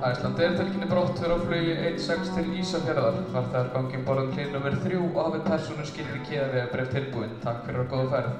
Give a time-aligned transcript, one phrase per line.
[0.00, 3.18] Æslandi er tilkynni brottur á flugi 16 til Ísafjörðar.
[3.34, 4.78] Farþegar gangin borðum hlýn nr.
[4.84, 7.34] 3 og hafið persónu skilir í keiðavega breyf tilbúinn.
[7.44, 8.38] Takk fyrir að góða ferð.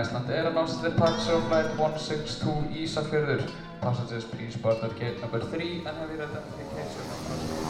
[0.00, 3.44] Æslandi er announced departure of flight 162 Ísafjörður.
[3.82, 7.61] Passengers please board at gate number 3 and have your identification number.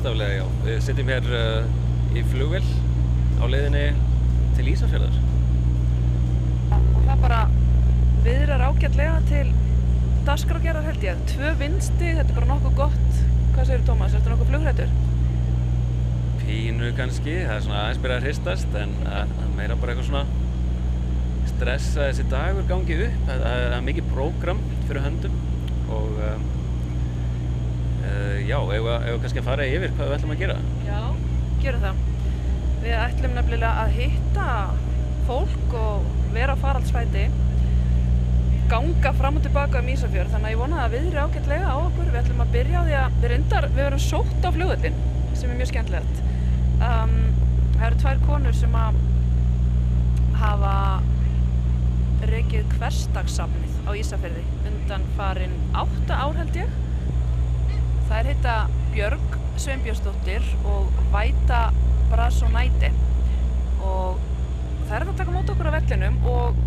[0.00, 0.44] Bókstaflega, já.
[0.64, 2.68] Við sitjum hér uh, í flugvill
[3.36, 3.82] á leiðinni
[4.56, 5.18] til Ísafjörðar.
[6.72, 7.40] Og það bara
[8.24, 9.50] viðrar ágætlega til
[10.24, 11.20] dasgrágerðar held ég.
[11.34, 13.20] Tvö vinsti, þetta er bara nokkuð gott.
[13.52, 14.96] Hvað segir Tómas, er þetta nokkuð flugrættur?
[16.40, 19.20] Pínu kannski, það er svona aðeins byrjað að hristast en uh,
[19.58, 20.24] meira bara eitthvað svona
[21.50, 23.20] stress að þessi dagur gangi upp.
[23.28, 25.36] Það er mikið prógram fyrir höndum
[25.92, 26.34] og uh,
[28.00, 30.56] uh, já, ef við kannski að fara yfir hvað við ætlum að gera.
[30.86, 31.00] Já,
[31.64, 32.00] gerum það.
[32.80, 34.48] Við ætlum nefnilega að hitta
[35.28, 37.28] fólk og vera á faraldsfæti
[38.70, 42.10] ganga fram og tilbaka um Ísafjörð þannig að ég vona að viðri ágætlega á okkur
[42.10, 45.00] við ætlum að byrja á því að við reyndar við verum sótt á flugvöldin
[45.34, 46.20] sem er mjög skemmtilegt
[46.86, 47.16] um,
[47.74, 49.00] það eru tvær konur sem að
[50.38, 50.74] hafa
[52.30, 56.78] reykið hverstagssafnið á Ísafjörði undan farin átta ár held ég
[58.10, 58.54] það er heita
[58.90, 61.60] Björg Sveinbjörnsdóttir og Væta
[62.10, 62.88] Brasonæti
[63.86, 64.18] og
[64.88, 66.58] það er að taka mót okkur á vellinum og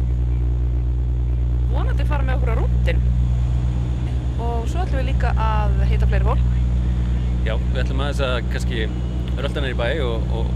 [1.73, 3.02] vonandi fara með okkur á rúndin
[4.44, 6.47] og svo ætlum við líka að hitta fleiri fólk.
[7.44, 8.88] Já, við ætlum aðeins að kannski
[9.35, 10.53] rölda neyri bæ og, og,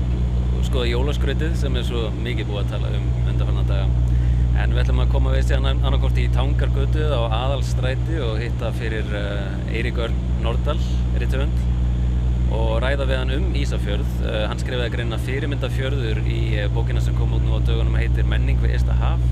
[0.56, 4.16] og skoða jólaskrautið sem er svo mikið búið að tala um undanfarnar daga.
[4.57, 9.12] En við ætlum að koma við síðan annarkort í Tangargötu á Aðalstræti og hitta fyrir
[9.12, 10.80] uh, Eirík Örn Nordal,
[11.18, 11.58] rithöfund,
[12.53, 14.14] og ræða við hann um Ísafjörð.
[14.24, 18.28] Uh, hann skrifaði greina fyrirmyndafjörður í uh, bókina sem kom út nú á dögunum heitir
[18.30, 19.24] Menning við Ísta haf.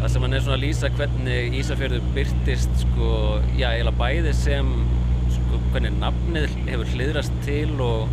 [0.00, 3.10] Það sem hann er svona að lýsa hvernig Ísafjörður byrtist sko,
[3.56, 4.72] já, eiginlega bæði sem
[5.32, 8.12] sko, hvernig nafnið hefur hliðrast til og,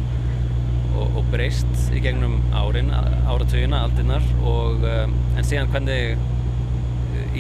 [0.94, 2.94] og, og breyst í gegnum árin,
[3.28, 6.16] áratugina, aldinnar og um, en síðan hvernig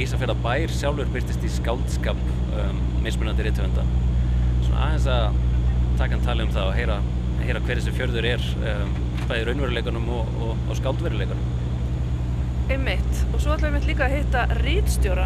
[0.01, 2.19] Ísafjörða bær sjálfur byrtist í skáldskap
[2.59, 3.87] um, mismunandi rithöfunda.
[4.71, 5.39] Svona aðeins að
[5.99, 6.93] taka hann tala um það og heyra,
[7.41, 8.91] heyra hver þessi fjörður er um,
[9.27, 11.49] bæði raunveruleikunum og, og, og skáldveruleikunum.
[12.71, 13.17] einmitt.
[13.33, 15.25] Og svo ætlum við líka að hitta rítstjóra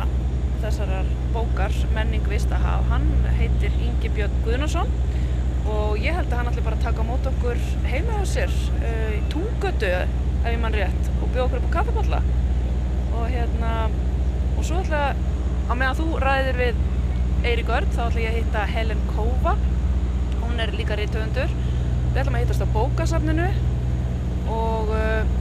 [0.64, 2.88] þessarar bókar Menning Vistahaf.
[2.90, 3.06] Hann
[3.38, 4.90] heitir Ingi Björn Guðnason
[5.70, 9.14] og ég held að hann ætli bara að taka mót okkur heima á sér uh,
[9.14, 12.24] í Tungötu ef ég mann rétt og bjóða okkur upp á kaffepalla
[13.14, 13.72] og hérna
[14.58, 15.06] og svo ætla
[15.70, 16.84] á meðan þú ræðir við
[17.46, 19.56] Eirík Örn þá ætla ég að hitta Helen Kóva
[20.42, 23.50] hún er líka rítöfundur við ætlum að hittast á bókasafninu
[24.56, 25.34] og uh,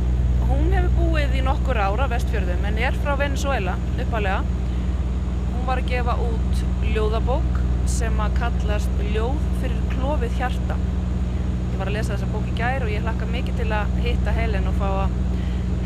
[0.51, 5.93] hún hefur búið í nokkur ára vestfjörðum en er frá Venezuela uppalega hún var að
[5.95, 10.77] gefa út ljóðabók sem að kallast Ljóð fyrir klófið hjarta.
[10.77, 14.35] Ég var að lesa þessa bók í gær og ég hlakka mikið til að hitta
[14.37, 15.17] Helen og fá að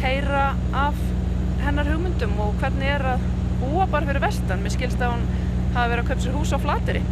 [0.03, 0.45] heyra
[0.83, 0.99] af
[1.65, 3.27] hennar hugmyndum og hvernig er að
[3.63, 4.63] búa bara fyrir vestan.
[4.63, 5.27] Mér skilst að hún
[5.79, 7.03] hafi verið að köpa sér hús á flateri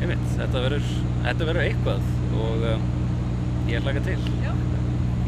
[0.00, 0.92] Einmitt, þetta verður,
[1.26, 2.04] þetta verður eitthvað
[2.40, 2.84] og um,
[3.68, 4.16] ég hlaka til.
[4.40, 4.52] Já.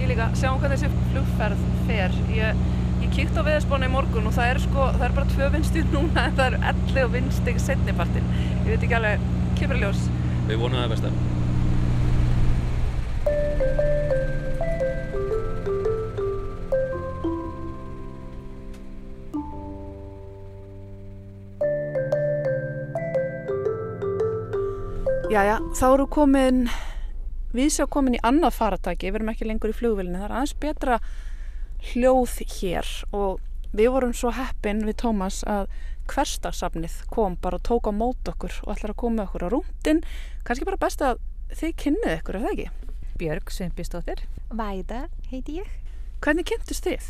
[0.00, 2.16] Ég líka, sjáum hvað þessi flugferð fer.
[2.32, 2.62] Ég,
[3.02, 5.92] ég kíkt á veðurspána í morgun og það er sko, það er bara tvö vinstig
[5.92, 8.32] núna en það eru 11 vinstig setnipartin.
[8.62, 9.28] Ég veit ekki alveg,
[9.60, 10.08] kemur ljós.
[10.48, 11.12] Við vonum það besta.
[25.32, 26.66] Jæja, þá eru komin,
[27.56, 30.52] við sjá komin í annað faratæki, við erum ekki lengur í flugvélinu, það er aðeins
[30.60, 30.98] betra
[31.86, 33.38] hljóð hér og
[33.72, 35.72] við vorum svo heppin við Tómas að
[36.12, 40.02] hverstagsafnið kom bara og tók á mót okkur og ætlar að koma okkur á rúndin,
[40.44, 41.24] kannski bara best að
[41.62, 42.92] þið kynnið ykkur, er það ekki?
[43.22, 44.22] Björg Sveinbjörnsdóttir.
[44.52, 45.72] Væda heiti ég.
[46.20, 47.08] Hvernig kynntust þið?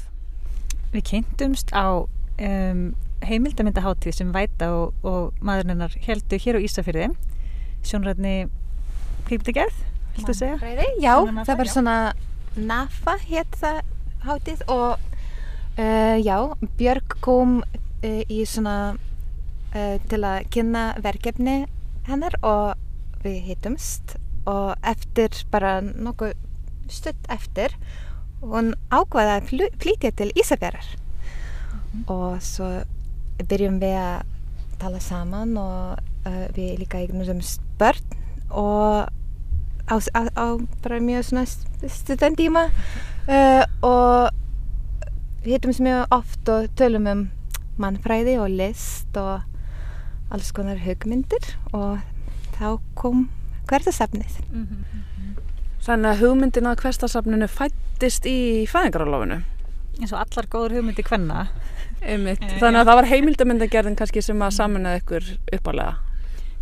[0.94, 2.86] Við kynntumst á um,
[3.26, 7.10] heimildamindaháttíð sem Væta og, og maðurinn hennar heldu hér á Ísafyrði.
[7.86, 8.34] Sjónræðni
[9.26, 9.78] kvikmyndagerð,
[10.16, 10.58] viltu segja?
[11.02, 11.72] Já, Svona það var já.
[11.76, 11.96] svona
[12.56, 13.80] NAFA hétt það
[14.26, 14.98] hátið og
[15.78, 16.36] uh, já,
[16.78, 21.56] Björg kom uh, í svona uh, til að kynna verkefni
[22.08, 22.74] hennar og
[23.24, 24.16] við hittumst
[24.50, 26.32] og eftir bara nokkuð
[26.90, 27.74] stutt eftir
[28.42, 30.88] hún ákvaða að flu- flytja til Ísafjörðar
[32.10, 32.68] og svo
[33.46, 34.24] byrjum við að
[34.82, 37.40] tala saman og uh, við líka eignum
[37.78, 38.18] börn
[38.50, 39.08] og
[39.88, 40.46] á, á, á
[40.82, 41.46] bara mjög svona
[41.88, 42.66] studentíma
[43.28, 44.30] uh, og
[45.42, 47.24] við hittum mjög oft og tölum um
[47.80, 49.42] mannfræði og list og
[50.32, 51.98] alls konar hugmyndir og
[52.56, 53.26] þá kom
[53.68, 54.38] hverðasafnið.
[55.82, 59.42] Þannig að hugmyndin að hverstasafninu fættist í fæðingarálofinu.
[60.00, 61.48] eins og allar góður hugmyndi kvenna
[62.02, 62.42] Einmitt.
[62.42, 65.28] Eh, Þannig að það var heimildamyndagerðin kannski sem að samanlega ykkur
[65.58, 65.92] uppalega.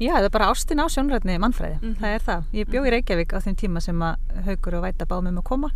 [0.01, 1.95] Já, það er bara ástin á sjónrætni mannfræði, Mhm.
[2.01, 2.45] það er það.
[2.57, 4.17] Ég bjó í Reykjavík á þeim tíma sem að
[4.47, 5.69] Haugur og Væta báðum um að koma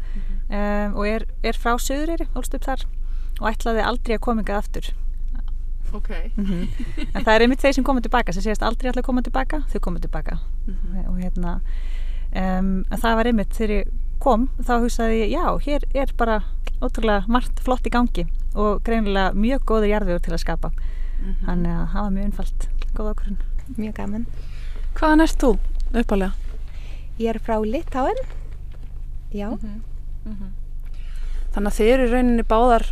[0.48, 2.84] um, og er, er frá Suðureyri, ólst upp þar
[3.40, 4.88] og ætlaði aldrei að koma ykkar aftur.
[5.92, 6.08] Ok.
[7.14, 9.60] En það er einmitt þeir sem koma tilbaka, sem séast aldrei ætla að koma tilbaka,
[9.70, 10.38] þau koma tilbaka.
[10.66, 11.04] Mhm.
[11.10, 11.60] Og hérna,
[12.34, 16.40] um, það var einmitt þegar ég kom, þá hugsaði ég, já, hér er bara
[16.80, 18.24] ótrúlega margt flott í gangi
[18.56, 20.70] og greinilega mjög góður jarðvegur til að skapa.
[21.20, 21.44] Mhm.
[21.46, 23.38] Þannig að það var mjög einfalt, góð ákvörðun.
[23.76, 24.26] Mjög gaman.
[24.94, 25.54] Hvaðan ert þú
[25.94, 26.32] uppalega?
[27.18, 28.20] Ég er frá Litáin.
[29.34, 29.48] Já.
[31.54, 32.86] Þannig að þið eru rauninni báðar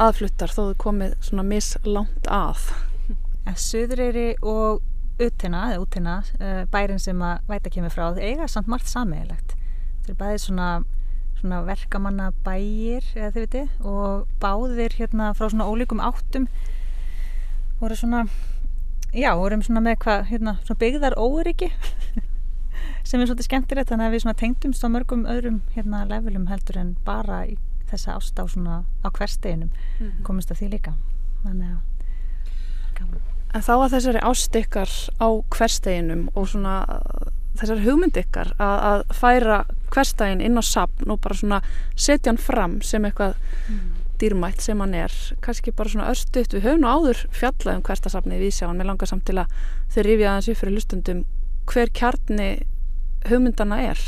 [0.00, 2.66] aðfluttar þó þið komið svona mislangt að.
[3.48, 4.80] En Suðureyri og
[5.22, 9.52] Utina, eða Utina, uh, bærin sem að væta kemur frá, þau eiga samt margt sammeðilegt.
[10.00, 10.68] Þetta er bæði svona,
[11.38, 16.48] svona verkamanna bæir, eða þið veitir, og báðir hérna frá svona ólíkum áttum
[17.78, 18.24] voru svona,
[19.14, 21.70] já, vorum svona með hvað, hérna, byggðar óryggi
[23.08, 26.96] sem er svolítið skemmtilegt, þannig að við tengdumst á mörgum öðrum hérna levelum heldur en
[27.06, 27.58] bara í
[27.90, 28.44] þessa ást á
[29.04, 29.70] á hversteginum,
[30.26, 30.94] komist að því líka.
[31.44, 32.10] Þannig að,
[32.98, 33.22] gaman.
[33.54, 36.78] En þá að þessari ást ykkar á hversteginum og svona
[37.54, 39.58] þessari hugmynd ykkar að, að færa
[39.94, 41.60] hverstegin inn á sapn og bara svona
[41.94, 43.36] setja hann fram sem eitthvað
[44.20, 45.14] dýrmætt sem hann er.
[45.44, 49.10] Kannski bara svona örstuðt, við höfum nú áður fjallað um hverstasafnið við sjáum, mér langar
[49.10, 49.54] samt til að
[49.94, 51.24] þau rifja aðeins upp fyrir hlustundum
[51.70, 52.48] hver kjarni
[53.28, 54.04] hugmyndana er.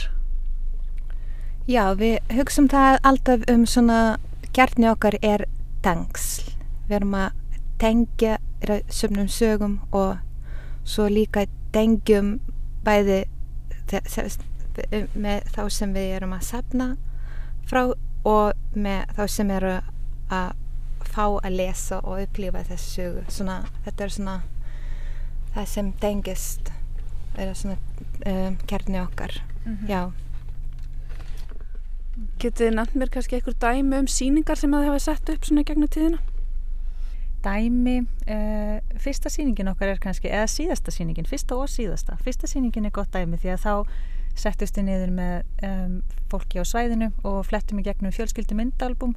[1.67, 4.00] Já, við hugsaum það alltaf um svona
[4.55, 5.47] kjarni okkar er
[5.82, 6.53] tengsl.
[6.87, 7.43] Við erum að
[7.82, 8.37] tengja
[8.88, 10.17] sömnum sögum og
[10.87, 11.44] svo líka
[11.75, 12.37] tengjum
[12.87, 13.25] bæði
[15.17, 16.88] með þá sem við erum að safna
[17.67, 17.82] frá
[18.26, 19.75] og með þá sem eru
[20.32, 20.55] að
[21.06, 23.25] fá að lesa og upplifa þessu sögu.
[23.32, 23.56] Svona,
[23.87, 24.37] þetta er svona
[25.56, 26.70] það sem tengist
[27.37, 27.76] er svona
[28.26, 29.37] um, kjarni okkar.
[29.88, 30.00] Já.
[32.40, 35.46] Getið þið nefnt mér kannski einhver dæmi um síningar sem að þið hafa sett upp
[35.49, 36.23] svona í gegnum tíðina?
[37.46, 42.88] dæmi uh, fyrsta sýningin okkar er kannski eða síðasta sýningin, fyrsta og síðasta fyrsta sýningin
[42.88, 43.75] er gott dæmi því að þá
[44.37, 45.93] settust við niður með um,
[46.32, 49.14] fólki á svæðinu og flettum í gegnum fjölskyldu myndalbum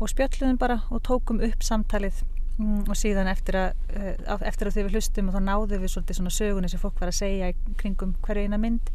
[0.00, 2.22] og spjöllum bara og tókum upp samtalið
[2.58, 5.92] mm, og síðan eftir að, uh, eftir að þau við hlustum og þá náðum við
[5.94, 8.92] svolítið svona sögunni sem fólk var að segja kringum hverju eina mynd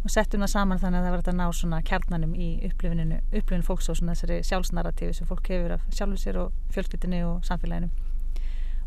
[0.00, 3.66] og settum það saman þannig að það var að ná svona kjarnanum í upplifuninu, upplifun
[3.66, 7.90] fólks og svona þessari sjálfsnarratífi sem fólk hefur af sjálfu sér og fjölskyldinu og samfélaginu.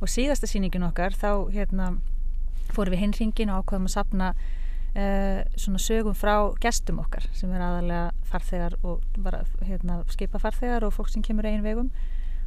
[0.02, 1.92] Og síðasta sýningin okkar þá hérna
[2.74, 4.32] fórum við hinringin og ákvaðum að sapna
[4.96, 10.86] uh, svona sögum frá gestum okkar sem er aðalega farþegar og bara hérna skipa farþegar
[10.88, 11.90] og fólk sem kemur einn vegum.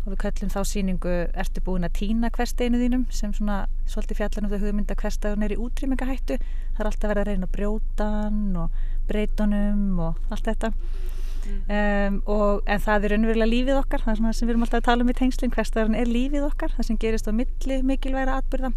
[0.07, 3.09] Og við köllum þá sýningu Ertu búin að týna hversteinu þínum?
[3.11, 7.23] Sem svona svolítið fjallan um þau hugmynda hverstagun er í útrýmingahættu það er alltaf verið
[7.25, 10.73] að reyna að brjóta hann og breytunum og allt þetta.
[11.47, 14.03] Um, og, en það er raunverulega lífið okkar.
[14.03, 16.47] Það er svona sem við erum alltaf að tala um í tengslinn hverstaðurinn er lífið
[16.49, 18.73] okkar, það sem gerist á milli mikilvægra atbyrða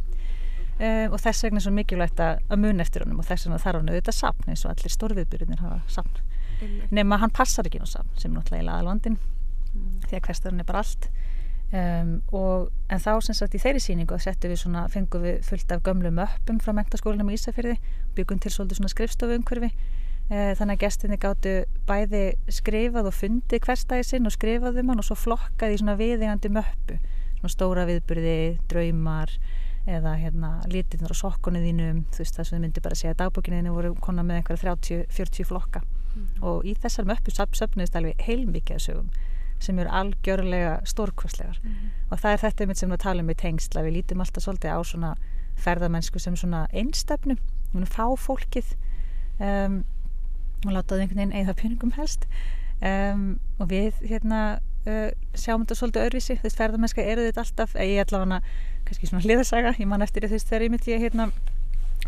[0.79, 3.61] um, og þess vegna er svo mikilvægt að, að mun eftir honum og þess vegna
[3.63, 6.25] þarf hann auðvitað sapn eins og allir stórviðbyrðinir hafa sapn
[6.91, 9.19] nema hann passar ekki ná sapn sem er náttúrulega í laðalvandin
[10.09, 11.09] því að hverstaðurinn er bara allt.
[11.69, 15.69] Um, og, en þá sem sagt í þeirri sýningu settum við svona, fengum við fullt
[15.75, 17.75] af gömlu möppum frá mentaskólanum í Ísafyrði
[18.17, 19.69] byggum til svolítið svona skrifstofu umhverfi
[20.29, 21.51] Eh, þannig að gestinni gáttu
[21.89, 22.19] bæði
[22.53, 26.51] skrifað og fundið hverstæði sinn og skrifað um hann og svo flokkað í svona viðegandi
[26.53, 26.99] möppu.
[27.39, 29.33] Svona stóra viðburði, draumar
[29.89, 33.21] eða hérna lítirnar á sokkunni þínum þú veist það sem þið myndi bara segja að
[33.23, 35.83] dagbókinni þínu voru konar með einhverja 30-40 flokka.
[36.41, 39.11] Og í þessar möppu söpnuðist alveg heilmikið að sögum
[39.59, 41.57] sem eru algjörlega stórkvæslegar
[42.07, 44.79] og það er þetta einmitt sem við talum í tengsla við lítum alltaf svolítið á
[44.87, 45.09] svona
[45.59, 47.35] ferðamennsku sem svona einstefnu
[47.91, 48.71] fá fólkið
[49.43, 49.81] um,
[50.65, 52.25] og láta það einhvern veginn eigða peningum helst.
[52.79, 56.37] Um, og við hérna uh, sjáum þetta svolítið öðruvísi.
[56.39, 58.41] Þú veist ferðarmennska eru þetta alltaf eða ég ætla hana
[58.89, 59.75] kannski svona hliðarsaga.
[59.79, 61.29] Ég man eftir veist þegar ég mitt ég hérna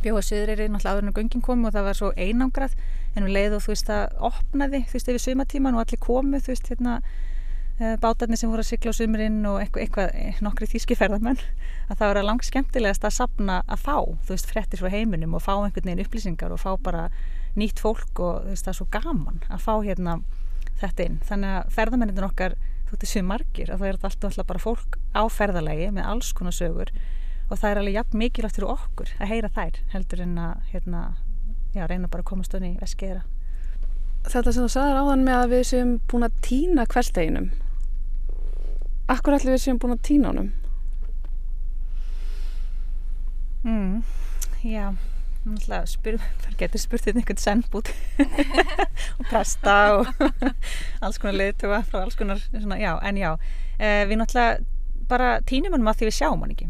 [0.01, 2.77] bjóða söðriri náttúrulega áður en göngin komi og það var svo einangrað.
[3.15, 6.39] En um leið og þú veist það opnaði þú veist yfir sumatíman og allir komu
[6.41, 10.69] þú veist hérna uh, bátarnir sem voru að sykla á sumurinn og eitthvað, eitthvað nokkri
[10.71, 11.41] þýski ferðarmenn
[11.91, 15.43] að það var langt skemmtilegast að sapna að fá þú veist frettir frá heiminum og
[15.43, 17.09] fá einhvern veginn upplýsingar og fá bara
[17.59, 20.21] nýtt fólk og þú veist það er svo gaman að fá hérna
[20.81, 21.17] þetta inn.
[21.27, 22.55] Þannig að ferðarmennin okkar
[22.91, 26.55] veist þessu margir að það er alltaf alltaf bara fólk á ferðarlegi með alls konar
[26.55, 26.93] sögur
[27.49, 31.03] og það er alveg jafn mikilvægt fyrir okkur að heyra þær heldur en að hérna,
[31.75, 33.23] já, reyna bara að komast unni í veskiðra
[34.21, 37.47] Þetta sem þú sagðar áðan með að við séum búin að týna hversteginum.
[39.09, 40.51] Akkur allir við séum búin að týna honum?
[43.65, 44.03] mm,
[44.61, 44.93] Já,
[45.43, 47.89] það getur spurt þetta einhvern sennbút
[49.17, 50.09] og presta og
[51.03, 53.31] alls konar leiðtuga frá alls konar, svona, já, en já.
[53.79, 54.61] Eh, við náttúrulega
[55.09, 56.69] bara týnum hann að því við sjáum hann ekki.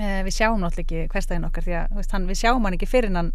[0.00, 2.88] Eh, við sjáum náttúrulega ekki hverstæðin okkar því að veist, hann, við sjáum hann ekki
[2.88, 3.32] fyrir hann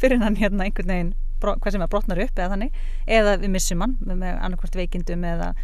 [0.00, 2.82] fyrir hann hérna einhvern veginn hvað sem að brotnar upp eða þannig.
[3.06, 5.54] Eða við missum hann með annarkvært veikindum eða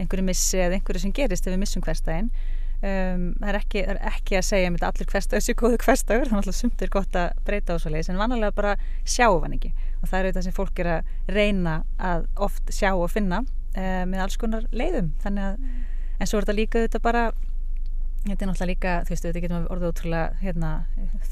[0.00, 2.32] einhverju missi eða einhverju sem gerist ef við missum hverstæðin
[2.80, 6.50] um, það, er ekki, er ekki að segja að allir hverstæður séu góðu hverstæður þannig
[6.52, 9.72] að sumt er gott að breyta á svo leiðis en vanalega bara sjáum hann ekki.
[10.00, 14.04] Og það er auðvitað sem fólk er að reyna að oft sjá og finna uh,
[14.08, 15.12] með alls konar leiðum.
[15.24, 15.56] Að
[16.20, 17.24] en svo er þetta líka auðvitað bara
[18.24, 20.70] þetta er náttúrulega líka, þú veist, þetta getur orðið ótrúlega hérna,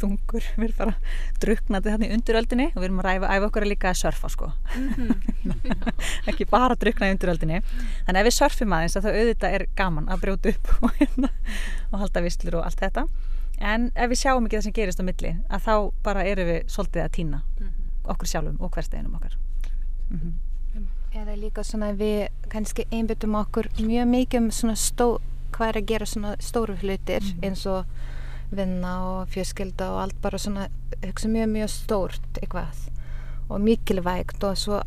[0.00, 0.94] þungur við erum bara
[1.42, 4.30] druknandi þarna í unduröldinni og við erum að ræfa, æfa okkur að líka að surfa
[4.32, 5.92] sko mm -hmm.
[6.32, 9.66] ekki bara drukna í unduröldinni þannig að ef við surfum aðeins að það auðvitað er
[9.76, 11.30] gaman að brjóta upp og, hérna,
[11.92, 13.06] og halda visslur og allt þetta
[13.58, 16.60] en ef við sjáum ekki það sem gerist á milli að þá bara erum við
[16.72, 18.10] svolítið að týna mm -hmm.
[18.12, 19.36] okkur sjálfum og hversteginum okkar
[20.10, 20.32] mm -hmm.
[21.12, 25.20] Eða líka svona við kannski einbyttum okkur mjög mikið um svona stó
[25.54, 27.42] hvað er að gera svona stóru hlutir mm.
[27.46, 27.84] eins og
[28.50, 30.68] vinna og fjölskylda og allt bara svona
[31.04, 32.86] hugsa mjög mjög stórt eitthvað
[33.48, 34.80] og mikilvægt og svo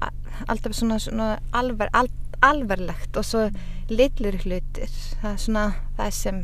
[0.48, 2.10] alltaf svona, svona alver, al,
[2.42, 3.48] alverlegt og svo
[3.90, 4.92] litlir hlutir.
[5.22, 5.66] Það er svona
[5.98, 6.42] það sem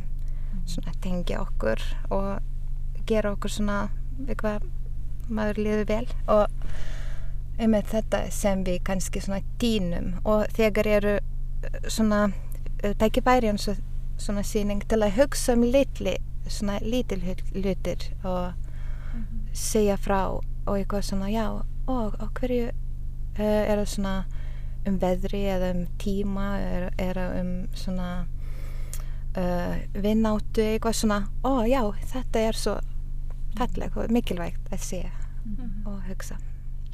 [0.68, 1.84] svona tengja okkur
[2.14, 3.80] og gera okkur svona
[4.26, 4.66] eitthvað
[5.30, 6.08] maður liður vel.
[6.34, 6.48] Og
[7.58, 11.16] einmitt þetta sem við kannski svona dýnum og þegar eru
[11.90, 12.28] svona
[13.02, 13.80] tækifæri eins og
[14.18, 17.22] svona síning til að hugsa um litli svona lítil
[17.54, 19.50] hlutir og mm -hmm.
[19.54, 22.70] segja frá og eitthvað svona já og, og hverju
[23.40, 24.26] uh, er það svona
[24.88, 28.28] um veðri eða um tíma er, er um svona
[29.38, 32.80] uh, vinnáttu eitthvað svona ó já þetta er svo
[33.58, 35.12] falleg og mikilvægt að segja
[35.46, 35.88] mm -hmm.
[35.90, 36.36] og hugsa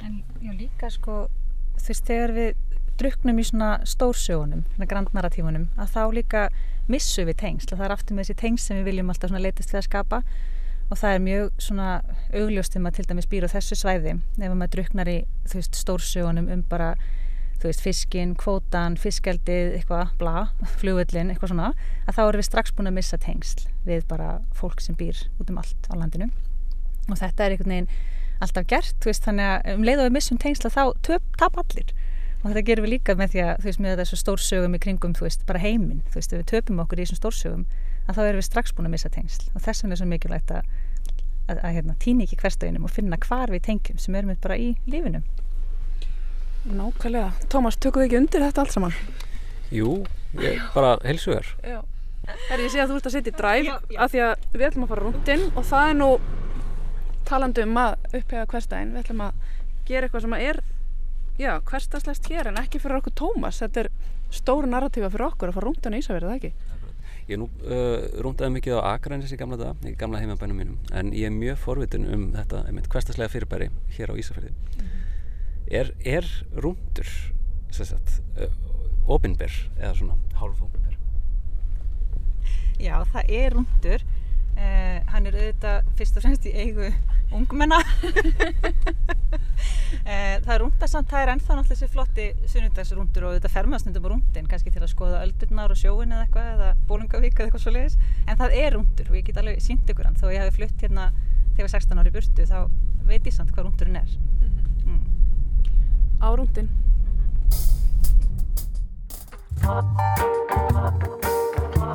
[0.02, 1.28] En já líka sko
[1.78, 2.56] þú veist þegar við
[3.00, 6.50] druknum í svona stórsögunum, svona grandnaratífunum að þá líka
[6.92, 9.72] missu við tengsl og það er aftur með þessi tengsl sem við viljum alltaf leitast
[9.72, 10.22] til að skapa.
[10.92, 11.90] Og það er mjög svona
[12.36, 15.18] augljóst þegar maður til dæmis býr á þessu svæði ef maður druknar í
[15.54, 16.94] veist stórsögunum um bara
[17.64, 20.48] veist fiskin, kvótan, fiskeldið eitthvað, bla,
[20.82, 21.70] flugvöllin, eitthvað svona
[22.04, 25.48] að þá erum við strax búin að missa tengsl við bara fólk sem býr út
[25.48, 26.28] um allt á landinu.
[27.08, 27.92] Og þetta er einhvern veginn
[28.44, 30.84] alltaf gert, veist, þannig að um leið og við missum tengsla þá
[31.40, 31.94] tap allir
[32.44, 35.16] og þetta gerum við líka með því að þú veist með þessu stórsögum í kringum
[35.16, 37.66] þú veist bara heiminn þú veist ef við töpum okkur í þessum stórsögum
[38.08, 39.46] að þá erum við strax búin að missa tengsl.
[39.54, 40.74] Og þess vegna er svo mikilvægt að,
[41.48, 44.60] að, að hérna, týna ekki hverstöginum og finna hvar við tengjum sem erum við bara
[44.60, 45.24] í lífinu.
[46.64, 47.32] Nákvæmlega.
[47.52, 48.98] Tómas, tökum við ekki undir þetta allt saman?
[49.74, 50.04] Jú,
[50.40, 54.22] ég, bara helsuður Herri, ég sé að þú ert að setja í dræf af því
[54.24, 56.10] að við ætlum að fara rúndinn og það er nú
[57.28, 59.50] talandu um að upphega hverstægin við ætlum að
[59.90, 60.62] gera eitthvað sem er
[61.40, 63.62] já, hverstastlegt hér en ekki fyrir okkur Tómas.
[63.64, 63.92] Þetta er
[64.34, 66.54] stóru narratífa fyrir okkur að fara rúndan í Ísafjörði, það ekki?
[67.30, 71.14] Ég nú uh, rúndaði mikið á Akranis í gamla daga, í gamla heimabænum mínum en
[71.16, 74.92] ég er mjög forvitin um þetta hverstaslega fyrirbæri hér á Ísafjörði mm
[75.74, 77.10] er, er rúndur
[77.80, 78.50] uh,
[79.10, 80.98] opinber eða svona hálf opinber?
[82.82, 84.06] Já, það er rúndur
[84.64, 86.88] uh, hann er auðvitað fyrst og fremst í eigu
[87.34, 87.80] ungmenna
[90.06, 94.10] eh, það er rúndasamt, það er ennþá náttúrulega þessi flotti sunnundagsrúndur og þetta fermaðsnundum á
[94.14, 97.74] rúndin kannski til að skoða öldurnar og sjóin eða eitthvað eða bólungavík eða eitthvað svo
[97.74, 100.58] leiðis en það er rúndur og ég get alveg sínt ykkur hann þó ég hafi
[100.60, 101.06] flutt hérna
[101.54, 102.60] þegar ég var 16 ári burtu þá
[103.10, 104.12] veit ég samt hvað rúndurinn er
[104.44, 104.50] mm.
[104.86, 105.04] Mm.
[106.22, 106.70] Á rúndin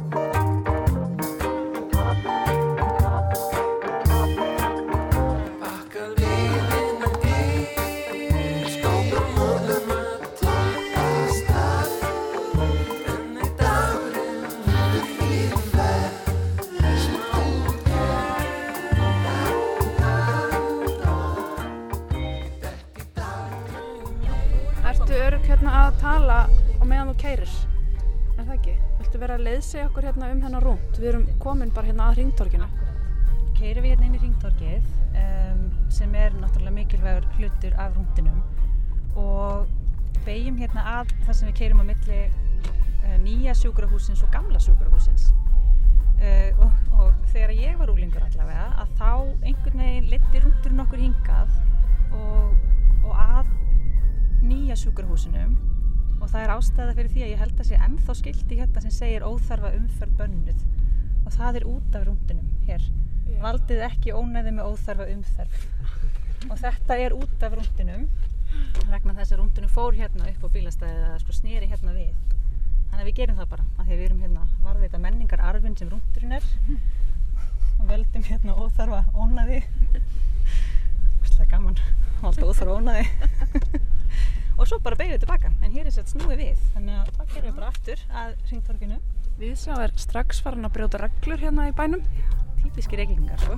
[0.08, 0.27] mm.
[26.28, 26.44] tala
[26.76, 27.52] á meðan þú kærir
[28.36, 28.72] er það ekki?
[28.98, 30.98] Viltu vera að leiðsegja okkur hérna um hennar rúnt?
[31.00, 32.66] Við erum komin bara hérna að ringtorkinu
[33.56, 34.90] Keirum við hérna inn í ringtorkið
[35.22, 35.62] um,
[35.94, 38.42] sem er náttúrulega mikilvægur hlutur af rúntinum
[39.18, 39.70] og
[40.26, 45.30] beigjum hérna að það sem við keirum á milli uh, nýja sjúkrahúsins og gamla sjúkrahúsins
[45.32, 49.10] uh, og, og þegar ég var úlingur allavega að þá
[49.48, 51.56] einhvern veginn leti rúnturinn okkur hingað
[52.12, 52.52] og,
[53.00, 53.50] og að
[54.44, 55.56] nýja sjúkrahúsinum
[56.18, 58.94] og það er ástæða fyrir því að ég held að sé ennþá skilti hérna sem
[58.94, 60.64] segir óþarfa umferð bönnuð
[61.24, 62.88] og það er út af rúndinum hér.
[63.42, 68.08] Valdið ekki ónæði með óþarfa umferð og þetta er út af rúndinum
[68.88, 72.14] vegna þess að rúndinu fór hérna upp á bílastæðið eða sko snýri hérna við.
[72.88, 75.76] Þannig að við gerum það bara, af því að við erum hérna varðveita menningar arfinn
[75.76, 76.48] sem rúndurinn er
[77.78, 79.60] og völdum hérna óþarfa ónæði.
[82.24, 83.86] Óþarfa ónæði.
[84.58, 87.32] Og svo bara beigum við tilbaka, en hér er sett snúið við, þannig að það
[87.34, 88.98] gerum við bara aftur að ringtorkinu.
[89.38, 92.02] Við sá er strax farin að brjóta reglur hérna í bænum.
[92.58, 93.54] Típiski reykingar, sko.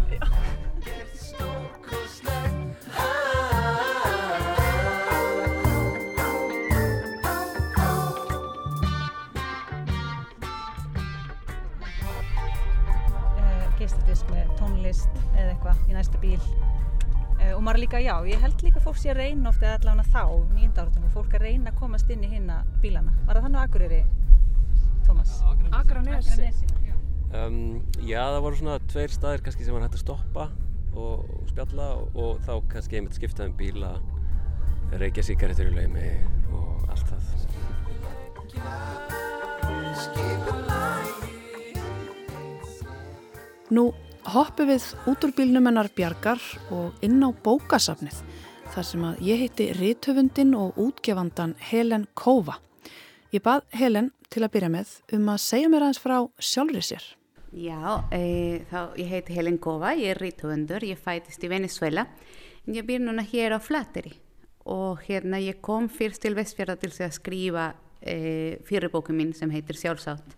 [13.41, 16.70] uh, geisladisk með tónlist eða eitthvað í næsta bíl
[17.57, 20.25] og maður líka, já, ég held líka fólk sé að reyna oft eða allavega þá,
[20.55, 23.65] nýjönda áratunum fólk að reyna að komast inn í hinna bílana var það þannig á
[23.67, 24.03] Akureyri,
[25.07, 25.33] Tómas?
[25.41, 30.49] Já Um, já, það voru svona tveir staðir kannski sem var hægt að stoppa
[30.99, 33.93] og, og spjalla og, og þá kannski einmitt skipta um bíla,
[34.99, 36.09] reykja síkaretur í laumi
[36.51, 37.23] og allt það.
[43.71, 43.85] Nú
[44.29, 46.41] hoppum við út úr bílnum hennar Bjargar
[46.75, 48.19] og inn á bókasafnið
[48.71, 52.59] þar sem að ég heiti Rithöfundin og útgefandan Helen Kóva.
[53.33, 57.07] Ég bað Helen til að byrja með um að segja mér aðeins frá sjálfri sér.
[57.51, 62.07] Já, e, þá, ég heiti Helen Kova, ég er rítuvendur, ég fætist í Venezuela
[62.67, 64.13] en ég býr núna hér á Flatteri
[64.71, 69.79] og hérna ég kom fyrst til Vestfjörða til að skrifa e, fyrirbóku mín sem heitir
[69.81, 70.37] Sjálfsátt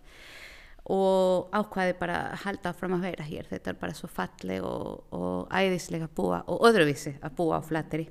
[0.91, 5.05] og ákvaði bara að halda fram að vera hér, þetta er bara svo falleg og,
[5.15, 8.09] og æðislega að búa og öðruvísi að búa á Flatteri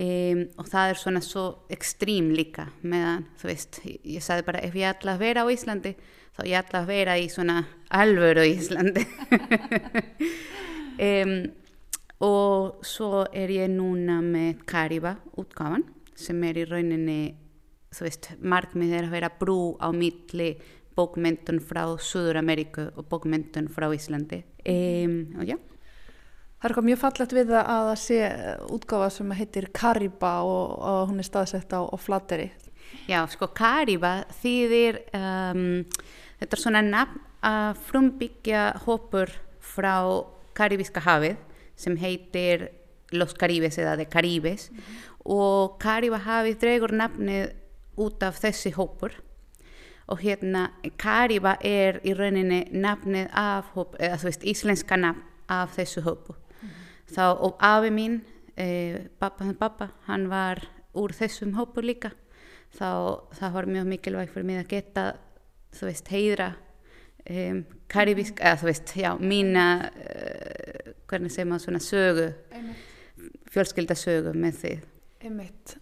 [0.00, 4.76] Um, og það er svona svo ekstrím líka meðan, þú veist, ég, sagði bara ef
[4.78, 5.90] ég ætla að vera á Íslandi
[6.38, 7.56] þá ég ætla að vera í svona
[8.00, 9.04] alvöru Íslandi.
[11.00, 11.46] Um,
[12.20, 17.14] og svo er ég núna með Kariba útgáfan sem er í rauninni
[17.88, 20.50] þú veist, markmið er að vera brú á milli
[20.98, 24.42] bókmyndun frá Suður Ameríku og bókmyndun frá Íslandi.
[24.68, 25.56] Um, og já.
[26.60, 28.16] Það er eitthvað mjög fallegt við að það sé
[28.68, 32.50] útgáfa sem heitir Kariba og, og hún er staðsett á, á Flateri.
[33.08, 35.62] Já, sko Kariba þýðir, um,
[36.42, 39.32] þetta er svona nafn að frumbyggja hópur
[39.64, 39.94] frá
[40.58, 41.38] Karibíska hafið
[41.80, 42.68] sem heitir
[43.16, 44.68] Los Caribes eða The Caribes.
[45.24, 47.54] Og Kariba hafið dregur nafnið
[48.00, 49.16] út af þessi hópur
[50.10, 50.68] og hérna
[50.98, 56.36] Kariba er í rauninni nafnið af hóp, eða þú veist íslenska nafn af þessu hópu
[57.10, 58.20] þá og afi mín
[58.54, 60.62] e, pappa, pappa, hann var
[60.98, 62.12] úr þessum hópu líka.
[62.70, 62.86] Þá
[63.34, 65.04] það var mjög mikilvægt fyrir mig að geta
[65.74, 66.48] þú veist heiðra
[67.30, 72.28] um, karibísk, eða þú veist já, mína uh, hvernig segir maður svona sögu
[73.50, 74.86] fjölskyldasögu með þið
[75.20, 75.74] Einmitt.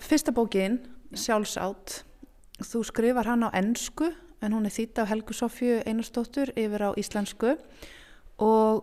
[0.00, 0.78] Fyrsta bókin,
[1.18, 2.04] Sjálfsátt,
[2.60, 4.10] þú skrifar hann á ennsku
[4.42, 7.54] en hún er þýtt af Helgu Sofju Einarstóttur yfir á íslensku.
[8.42, 8.82] Og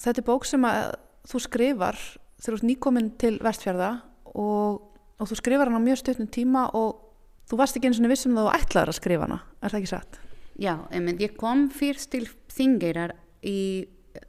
[0.00, 0.94] þetta er bók sem að
[1.30, 1.98] þú skrifar
[2.42, 3.90] þegar þú ert nýkominn til vestfjörða
[4.34, 4.82] og,
[5.18, 7.00] og þú skrifar hann á mjög stötnum tíma og
[7.48, 9.92] þú varst ekki eins og vissum það þú ætlaður að skrifa hana, er það ekki
[9.92, 10.20] satt?
[10.60, 13.58] Já, einmitt, ég kom fyrst til Þingeirar í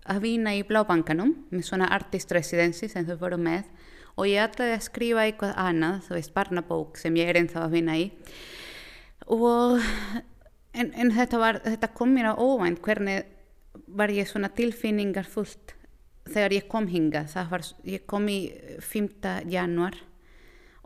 [0.10, 3.68] að vinna í Blábankanum með svona artist residency sem þau voru með
[4.16, 7.76] og ég ætlaði að skrifa eitthvað annað, þú veist, barnabók sem ég er ennþá að
[7.76, 8.10] vinna í
[9.32, 9.82] og
[10.76, 13.26] en, en þetta, var, þetta kom mér á óvænt hvernig
[13.96, 15.76] var ég svona tilfinningar fullt
[16.30, 18.40] þegar ég kom hinga það var, ég kom í
[18.82, 19.10] 5.
[19.52, 19.98] januar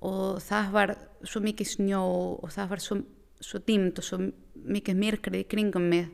[0.06, 0.96] og það var
[1.28, 2.02] svo mikið snjó
[2.40, 3.00] og það var svo,
[3.44, 4.20] svo dýmt og svo
[4.70, 6.08] mikið myrkrið í kringum mig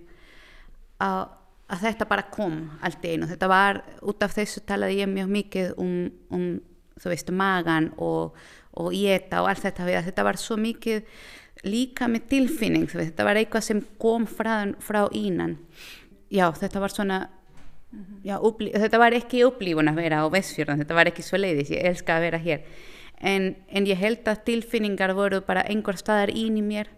[1.02, 1.28] að,
[1.70, 5.76] að þetta bara kom allt einu, þetta var út af þessu talaði ég mjög mikið
[5.82, 6.00] um,
[6.34, 6.48] um
[7.02, 8.36] þú veist, magan og,
[8.80, 11.04] og éta og allt þetta, þetta var svo mikið
[11.66, 15.58] líka með tilfinning, veist, þetta var eitthvað sem kom frá, frá ínan.
[16.34, 17.20] Já, þetta var svona
[18.26, 18.38] já,
[18.76, 22.18] þetta var ekki upplífun að vera á Vestfjörðan, þetta var ekki svo leiðis ég elska
[22.18, 22.66] að vera hér.
[23.16, 26.90] En, en ég held að tilfinningar voru bara einhver staðar ín í mér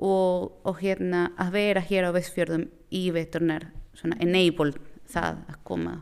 [0.00, 4.72] og, og hérna að vera hér á Vestfjörðum í veturnar svona enable
[5.10, 5.98] það að koma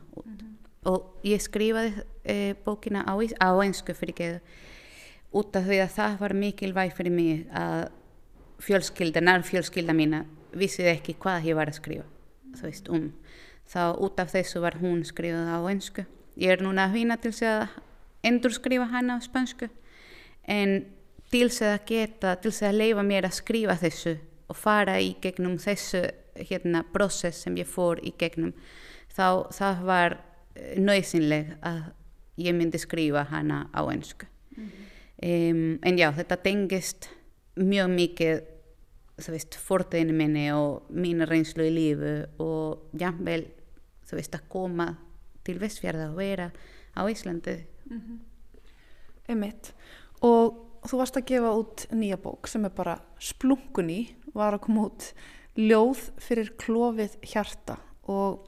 [0.86, 4.40] og ég skrifaði e, bókina á, á einsku fyrir geðu
[5.38, 7.88] út af því að það var mikilvæg fyrir mig að
[8.64, 10.24] fjölskylda, nær fjölskylda mína
[10.56, 12.06] vissið ekki hvað ég var að skrifa
[12.56, 13.10] þú veist um.
[13.68, 16.04] Þá út af þessu var hún skrifað á einsku
[16.40, 17.76] ég er núna að hvina til þess að
[18.28, 19.68] endur skrifa hana á spansku
[20.48, 20.78] en
[21.28, 24.14] til þess að geta til þess að leifa mér að skrifa þessu
[24.48, 26.06] og fara í gegnum þessu
[26.38, 28.54] hérna process sem ég fór í gegnum
[29.12, 30.16] þá það var
[30.78, 31.82] nöðsynleg að
[32.38, 37.08] ég myndi skrifa hana á einsku um, en já þetta tengist
[37.58, 38.46] mjög mikið
[39.18, 43.48] forteginu minni og mína reynslu í lífu og jafnvel,
[44.06, 44.88] þú veist, að koma
[45.46, 46.50] til Vestfjörða og vera
[46.94, 47.56] á Íslandi.
[49.28, 49.72] Einmitt.
[50.22, 54.86] Og þú varst að gefa út nýja bók sem er bara splunkunni, var að koma
[54.88, 55.10] út
[55.58, 58.46] ljóð fyrir klófið hjarta og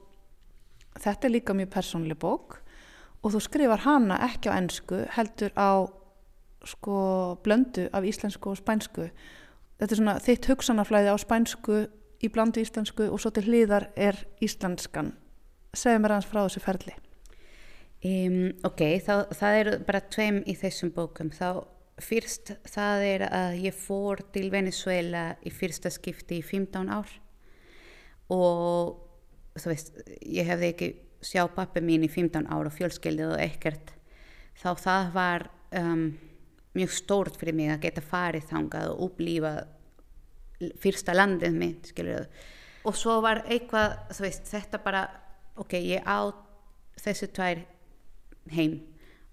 [0.99, 2.59] þetta er líka mjög persónleg bók
[3.21, 5.85] og þú skrifar hana ekki á ennsku, heldur á
[6.65, 9.09] sko blöndu af íslensku og spænsku.
[9.79, 11.77] Þetta er svona þitt hugsanaflæði á spænsku
[12.21, 15.13] í blandu íslensku og svo til hlýðar er íslenskan.
[15.73, 16.95] Segðu mér aðeins frá þessu ferli.
[18.01, 21.29] Um, ok, þá, það eru bara tveim í þessum bókum.
[21.33, 21.63] Þá
[22.01, 27.11] fyrst það er að ég fór til Venezuela í fyrsta skipti í 15 ár
[28.33, 29.10] og
[29.57, 33.93] þú veist, ég hefði ekki sjá pappi mín í 15 ár og fjölskeldið og ekkert.
[34.61, 36.05] Þá það var um,
[36.77, 39.53] mjög stórt fyrir mig að geta farið þangað og upplýfa
[40.81, 42.27] fyrsta landið mitt, skilur
[42.81, 45.01] Og svo var eitthvað, þú veist, þetta bara,
[45.61, 46.33] ok, ég á
[47.01, 47.61] þessi tvær
[48.49, 48.79] heim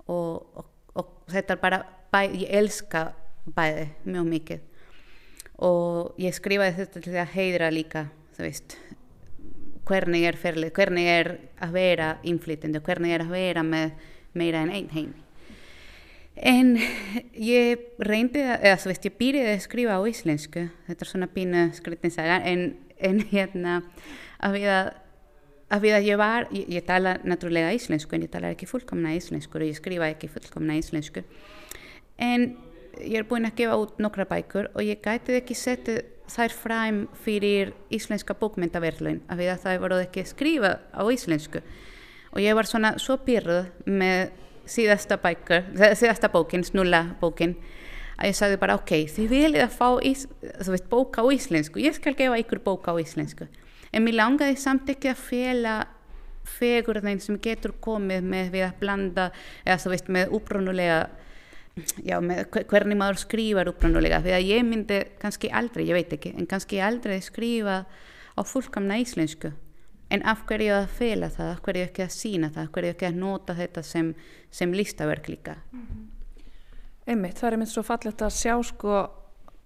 [0.04, 0.66] og, og,
[1.00, 1.78] og þetta er bara,
[2.12, 3.06] bæ, ég elska
[3.56, 4.66] bæði mjög mikið
[5.64, 8.04] og ég skrifaði þetta til að heiðra líka,
[8.36, 8.76] þú veist,
[9.88, 11.32] hvernig er ferlið, hvernig er
[11.64, 13.96] að vera innflytjandi, hvernig er að vera með
[14.38, 15.16] meira en einn heim.
[16.38, 16.76] En
[17.34, 21.30] ég reyndi að, eða þú veist, ég byrjaði að skrifa á íslensku, þetta er svona
[21.34, 22.64] pínu skritinsaga, en,
[23.02, 23.80] en hérna,
[24.46, 24.92] að við að,
[25.74, 29.16] að við að ég var, ég, ég tala náttúrulega íslensku, en ég tala ekki fullkomna
[29.18, 31.24] íslensku og ég skrifa ekki fullkomna íslensku.
[32.22, 32.52] En
[33.02, 37.02] ég er búin að gefa út nokkra bækur og ég gæti ekki setja þær fram
[37.24, 41.62] fyrir íslenska bókmyndaverðlun, af því að það voru ekki skrifa á íslensku.
[42.34, 44.32] Og ég var svona svo pyrruð með
[44.68, 47.56] síðasta bækur, síðasta bókin, snulla bókin
[48.18, 50.26] að ég sagði bara ok, þið viljið að fá ís,
[50.66, 53.46] veist, bóka á íslensku, ég skal gefa ykkur bóka á íslensku
[53.92, 55.76] en mér langaði samt ekki að fela
[56.48, 59.26] fegurðin sem getur komið með við að blanda
[59.64, 61.00] eða þú veist með upprunulega
[62.04, 66.34] já, með hvernig maður skrifar upprunulega því að ég myndi kannski aldrei, ég veit ekki
[66.36, 67.82] en kannski aldrei skrifa
[68.38, 69.52] á fullkamna íslensku.
[70.08, 73.08] En af hverju að fela það, af hverju ekki að sína það, af hverju ekki
[73.10, 74.12] að nota þetta sem,
[74.50, 75.58] sem listaverk líka.
[77.08, 79.02] Einmitt, það er einmitt svo fallegt að sjá sko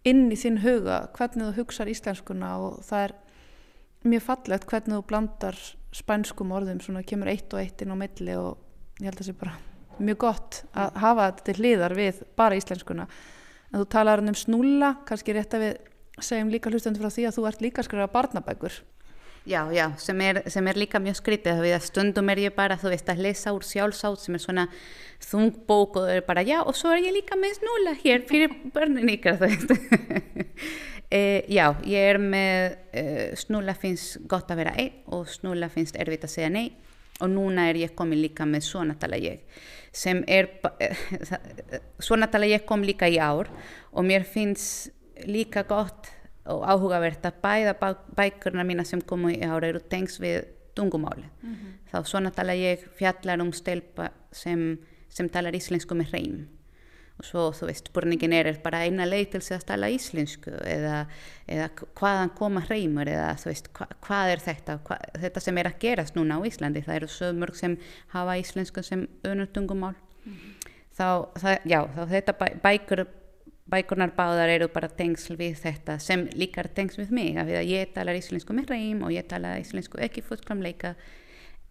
[0.09, 3.15] inn í þinn huga hvernig þú hugsar íslenskuna og það er
[4.03, 5.59] mjög fallegt hvernig þú blandar
[5.95, 8.57] spænskum orðum, svona kemur eitt og eitt inn á milli og
[8.99, 12.59] ég held að það sé bara mjög gott að hafa þetta til hliðar við bara
[12.59, 13.09] íslenskuna.
[13.73, 15.77] En þú talar um snúla, kannski rétt að við
[16.23, 18.81] segjum líka hlustendur frá því að þú ert líka að skrifa barnabækur.
[19.43, 22.77] Já, já, sem er, sem er líka mjög skrítið því að stundum er ég bara,
[22.79, 24.69] þú veist, að lesa úr sjálfsátt sem er svona
[25.27, 28.55] þungbók og það er bara, já, og svo er ég líka með snúla hér fyrir
[28.71, 29.43] börnin ykkar,
[31.19, 33.05] e, já, ég er með, e,
[33.43, 36.69] snúla finnst gott að vera einn og snúla finnst erfitt að segja nei
[37.23, 39.43] og núna er ég komin líka með svona tala ég
[39.93, 40.49] sem er,
[42.07, 43.51] svona tala ég kom líka í ár
[43.93, 44.91] og mér finnst
[45.29, 46.09] líka gott
[46.51, 51.29] og áhugavert að bæða bækurna mína sem komu í ára eru tengs við tungumáli.
[51.43, 51.73] Mm -hmm.
[51.93, 54.79] Þá svona tala ég fjallar um stelpa sem,
[55.09, 56.49] sem talar íslensku með hreim.
[57.21, 60.53] Og svo, þú veist, spurningin er, er bara eina leið til þess að tala íslensku
[60.67, 61.07] eða,
[61.47, 61.69] eða
[62.01, 65.81] hvaðan koma hreimur eða þú veist, hva, hvað er þetta, hva, þetta sem er að
[65.85, 66.85] gerast núna á Íslandi.
[66.87, 67.79] Það eru sögmörg sem
[68.17, 69.95] hafa íslensku sem önutungumál.
[70.25, 70.71] Mm -hmm.
[70.93, 71.09] Þá,
[71.41, 73.07] það, já, þá þetta bæ, bækur
[73.73, 77.71] bækurnar báðar eru bara tengsl við þetta sem líkar tengsl við mig af því að
[77.71, 80.95] ég talar íslensku með reym og ég talar íslensku ekki fullkomleika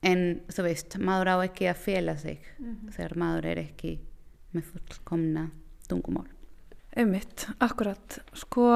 [0.02, 2.94] en þú veist, maður á ekki að fela sig mm -hmm.
[2.96, 4.00] þegar maður er ekki
[4.56, 5.48] með fullkomna
[5.90, 6.28] tungumál.
[7.02, 8.18] Ummitt, akkurat.
[8.36, 8.68] Sko,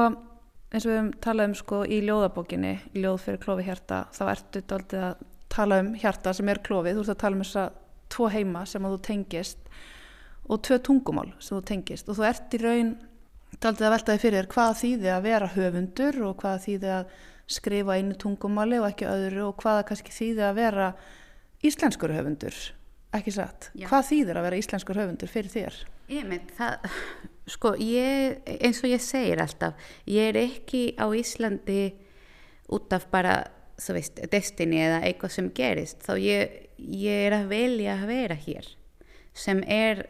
[0.72, 4.62] eins og við höfum talað um sko í ljóðabókinni, ljóð fyrir klofi hjarta þá ertu
[4.72, 7.76] doldið að tala um hjarta sem er klofið, þú ert að tala um þess að
[8.12, 9.70] tvo heima sem að þú tengist
[10.46, 12.08] og tvö tungumál sem þú tengist.
[12.08, 12.92] Og þú ert í raun
[13.62, 17.14] daldið að veltaði fyrir þér hvaða þýði að vera höfundur og hvaða þýði að
[17.56, 20.88] skrifa einu tungumáli og ekki öðru og hvaða kannski þýði að vera
[21.66, 22.56] íslenskur höfundur,
[23.20, 23.70] ekki satt.
[23.74, 23.86] Já.
[23.90, 25.78] Hvað þýðir að vera íslenskur höfundur fyrir þér?
[26.12, 26.88] Ég mynd, það,
[27.56, 31.80] sko, ég, eins og ég segir alltaf, ég er ekki á Íslandi
[32.74, 33.38] út af bara,
[33.78, 38.36] þú veist, destiny eða eitthvað sem gerist, þá ég, ég er að velja að vera
[38.46, 38.68] hér,
[39.36, 40.04] sem er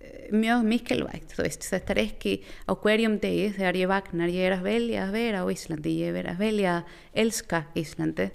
[0.00, 2.34] eh, mjög mikilvægt, þú veist, þetta er ekki
[2.68, 6.20] á hverjum degi þegar ég vagnar, ég er að velja að vera á Íslandi, ég
[6.22, 6.94] er að velja að
[7.24, 8.30] elska Íslandi,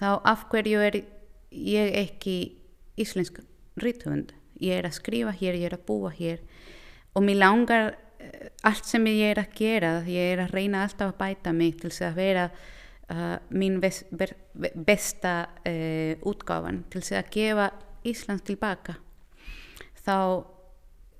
[0.00, 1.02] þá af hverju er
[1.52, 2.36] ég ekki
[3.00, 3.40] íslensk
[3.80, 6.42] rithöfund, ég er að skrifa hér, ég er að búa hér
[7.14, 11.12] og mér langar eh, allt sem ég er að gera, ég er að reyna alltaf
[11.12, 12.46] að bæta mig til þess að vera
[13.12, 14.34] uh, mín ves, ber,
[14.74, 15.34] besta
[15.66, 17.70] uh, útgáfan, til þess að gefa
[18.08, 18.96] Ísland tilbaka.
[20.02, 20.16] Þá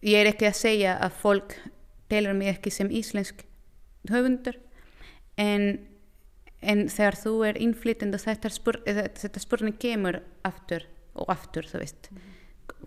[0.03, 1.57] ég er ekki að segja að fólk
[2.11, 3.45] telur mig ekki sem íslensk
[4.11, 4.59] höfundur,
[5.39, 5.69] en,
[6.61, 8.25] en þegar þú er innflytjandi og
[9.23, 12.09] þetta spurning kemur aftur og aftur, þú veist,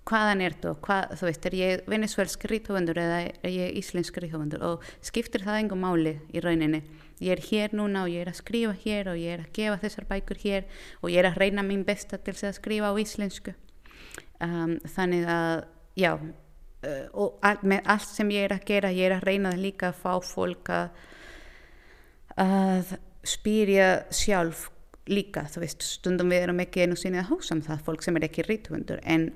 [0.06, 4.64] hvaðan er þú, hvað, þú veist, er ég venezuelsk ríthöfundur eða er ég íslensk ríthöfundur
[4.66, 6.82] og skiptir það engum máli í rauninni.
[7.24, 9.80] Ég er hér núna og ég er að skrifa hér og ég er að gefa
[9.86, 10.66] þessar bækur hér
[11.02, 13.56] og ég er að reyna mín besta til þess að skrifa á íslensku.
[14.44, 15.64] Um, þannig að,
[15.96, 19.56] já, uh, og all, með allt sem ég er að gera, ég er að reyna
[19.56, 21.04] líka að fá fólk að,
[22.44, 24.68] að spyrja sjálf
[25.10, 28.18] líka, þú veist, stundum við erum ekki einu sinni að hugsa um það, fólk sem
[28.18, 29.30] er ekki ríthöfundur, en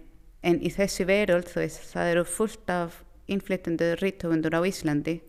[0.45, 5.19] en í þessi veröld þú veist það eru fullt af innflytjandi rítöfundur á Íslandi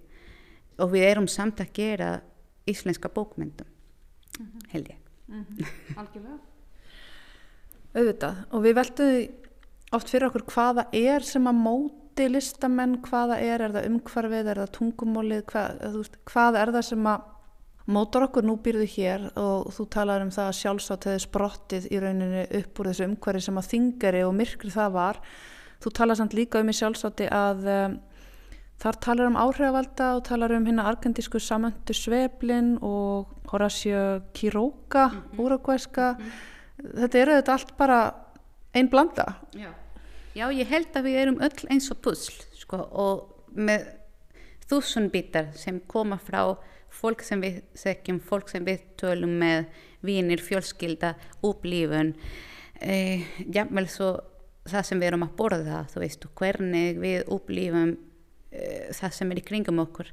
[0.81, 2.11] og við erum samt að gera
[2.71, 3.69] íslenska bókmyndum
[4.71, 5.01] held ég.
[5.99, 6.39] Algjörlega.
[7.99, 13.65] Auðvitað og við veltum oft fyrir okkur hvaða er sem að móti listamenn, hvaða er,
[13.67, 17.27] er það umhverfið, er það tungumólið, hvað, veist, hvað er það sem að
[17.87, 22.01] mótar okkur, nú býrðu hér og þú talar um það að sjálfsagt hefði sprottið í
[22.03, 25.21] rauninni upp úr þessu umhverfi sem að þingari og myrkri það var.
[25.81, 27.99] Þú talar samt líka um í sjálfsagti að um,
[28.81, 35.21] þar talar um áhrifavalda og talar um hérna argendísku samöndu Sveblin og Horacio Quiroga, mm
[35.21, 35.39] -hmm.
[35.41, 36.17] úragvæska.
[36.19, 37.01] Mm -hmm.
[37.01, 38.15] Þetta eru þetta allt bara
[38.75, 39.35] einn blanda.
[39.53, 39.71] Já.
[40.35, 43.89] Já, ég held að við erum öll eins og pussl sko, og með
[44.71, 46.57] þúsund bitar sem koma frá
[46.91, 49.67] fólk sem við þekkjum, fólk sem við tölum með,
[50.07, 51.15] vinir, fjölskylda,
[51.47, 52.15] upplifun,
[52.81, 54.13] eh, jável svo
[54.69, 57.97] það sem við erum að borða, þú veist, hvernig við upplifum
[58.53, 60.13] eh, það sem er í kringum okkur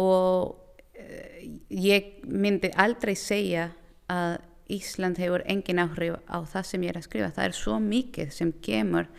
[0.00, 0.56] og
[0.96, 3.70] eh, ég myndi aldrei segja
[4.10, 4.40] að
[4.72, 8.30] Ísland hefur engin áhrif á það sem ég er að skrifa, það er svo mikið
[8.32, 9.10] sem kemur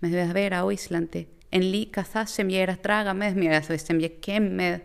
[0.00, 3.36] með því að vera á Íslandi en líka það sem ég er að draga með
[3.42, 4.80] mér, veist, sem ég kem með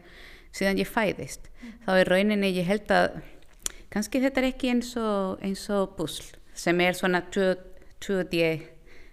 [0.55, 1.48] síðan ég fæðist.
[1.85, 3.19] Þá er rauninni ég held að
[3.93, 8.43] kannski þetta er ekki eins og, eins og busl sem er svona 2D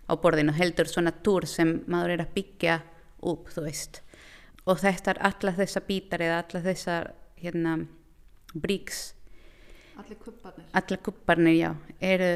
[0.07, 2.81] á borðinu heldur svona túr sem maður er að byggja
[3.27, 4.03] upp þú veist.
[4.67, 7.79] Og þetta er alla þessa bítar eða alla þessar hérna
[8.55, 9.13] bríks
[9.97, 12.31] Allir kupparnir Allir kupparnir, já eru,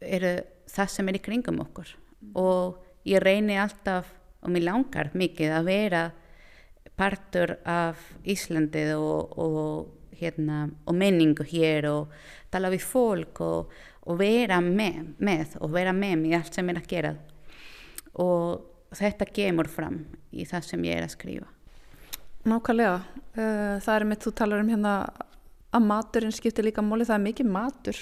[0.00, 0.32] eru
[0.68, 1.94] það sem er í kringum okkur.
[2.18, 2.32] Mm.
[2.34, 4.08] og ég reyni alltaf
[4.42, 6.00] og mér langar mikið að vera
[6.98, 12.16] partur af Íslandið og, og, hérna, og menningu hér og
[12.52, 13.76] tala við fólk og,
[14.08, 17.14] og vera með, með og vera með í allt sem er að gera.
[18.18, 21.48] Og þetta kemur fram í það sem ég er að skrifa.
[22.48, 23.00] Nákvæmlega,
[23.36, 24.94] uh, það er með þú talar um hérna
[25.74, 27.98] að maturinn skiptir líka móli, það er mikið matur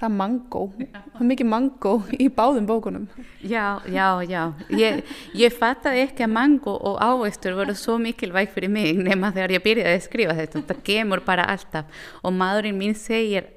[0.00, 3.08] það er mango, það er mikið mango í báðum bókunum.
[3.40, 4.42] Já, já, já,
[4.74, 5.00] ég,
[5.38, 9.66] ég fattaði ekki að mango og áveistur voru svo mikilvæg fyrir mig nema þegar ég
[9.66, 12.06] byrjaði að skrifa þetta, þetta gemur bara alltaf.
[12.22, 13.50] Og maðurinn mín segir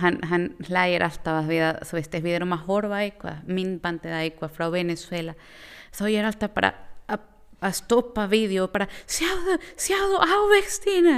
[0.00, 4.70] hann, hann hlægir alltaf að við, veist, við erum að horfa eitthvað, minnbandið eitthvað frá
[4.72, 5.36] Venezuela,
[5.92, 6.72] þá ég er alltaf bara
[7.62, 11.16] að stoppa vídeo bara sjáðu, sjáðu ávextina?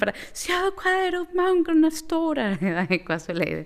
[0.00, 3.64] Bara sjáðu hvað eru mangurna stóra eða eitthvað svo leiði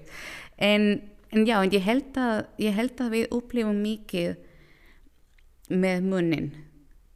[0.61, 0.89] en,
[1.33, 4.35] en já, en ég held að ég held að við upplifum mikið
[5.71, 6.51] með munnin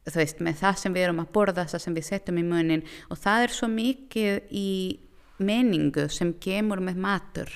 [0.05, 2.85] þú veist, með það sem við erum að borða það sem við setjum í munnin
[3.09, 4.69] og það er svo mikið í
[5.41, 7.51] meningu sem kemur með matur.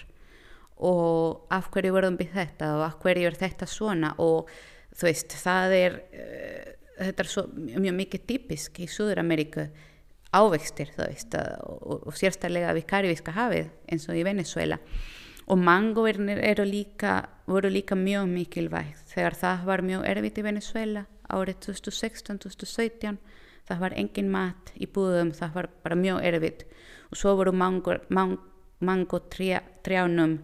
[0.79, 4.13] Og af hverju verðum við þetta og af hverju er þetta svona?
[4.23, 4.49] Og
[4.95, 9.65] þú veist, það er uh, þetta er svo mjög mikið typisk í Suður-Ameríku
[10.35, 11.33] ávextir veist,
[11.65, 14.77] og, og sérstæðlega við Karibíska hafið eins og í Venezuela
[15.49, 21.05] og mangoverðinir eru líka voru líka mjög mikilvægt þegar það var mjög erfitt í Venezuela
[21.29, 23.17] árið 2016-2017
[23.69, 26.63] það var engin mat í búðum, það var bara mjög erfitt.
[27.09, 28.37] Og svo voru mango, mang,
[28.85, 30.39] mango trjá, trjánum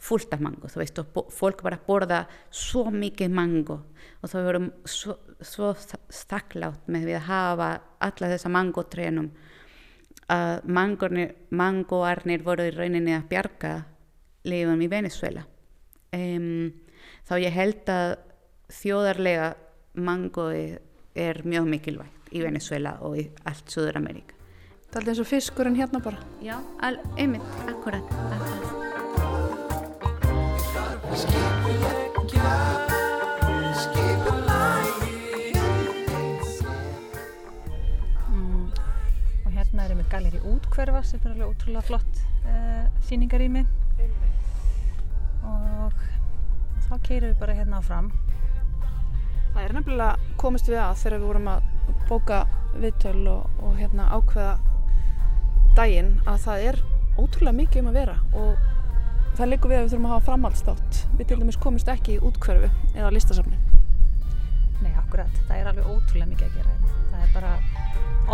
[0.00, 3.82] fullt af mango, þú veist, og fólk bara borða svo mikið mango
[4.22, 5.72] og það voru svo, svo
[6.12, 7.70] staklátt með við að hafa
[8.06, 9.30] alla þessa mango trjánum
[10.30, 13.72] að mangornir, mangoarnir voru í rauninni að bjarga
[14.46, 15.42] lífum í Venezuela
[16.14, 16.70] um,
[17.28, 18.14] þá ég held að
[18.80, 19.52] þjóðarlega
[19.98, 20.78] mangoi
[21.18, 24.36] er mjög mikilvægt í Venezuela og í allt Suður Ameríka.
[24.90, 26.28] Það er alltaf eins og fiskurinn hérna bara.
[26.42, 28.79] Já, al, einmitt, akkurat, akkurat.
[40.10, 43.66] Galeri útkverfa sem er alveg ótrúlega flott uh, síningarými
[45.50, 45.94] og
[46.88, 48.10] þá keirum við bara hérna áfram
[49.50, 52.36] Það er nefnilega komist við að þegar við vorum að bóka
[52.80, 54.52] viðtöl og, og hérna ákveða
[55.78, 56.78] daginn að það er
[57.18, 61.02] ótrúlega mikið um að vera og það liggur við að við þurfum að hafa framhaldstátt.
[61.18, 63.69] Við til dæmis komist ekki í útkverfu eða listasafni.
[64.84, 66.88] Nei, akkurat, það er alveg ótrúlega mikið að gera hérna.
[67.12, 67.52] Það er bara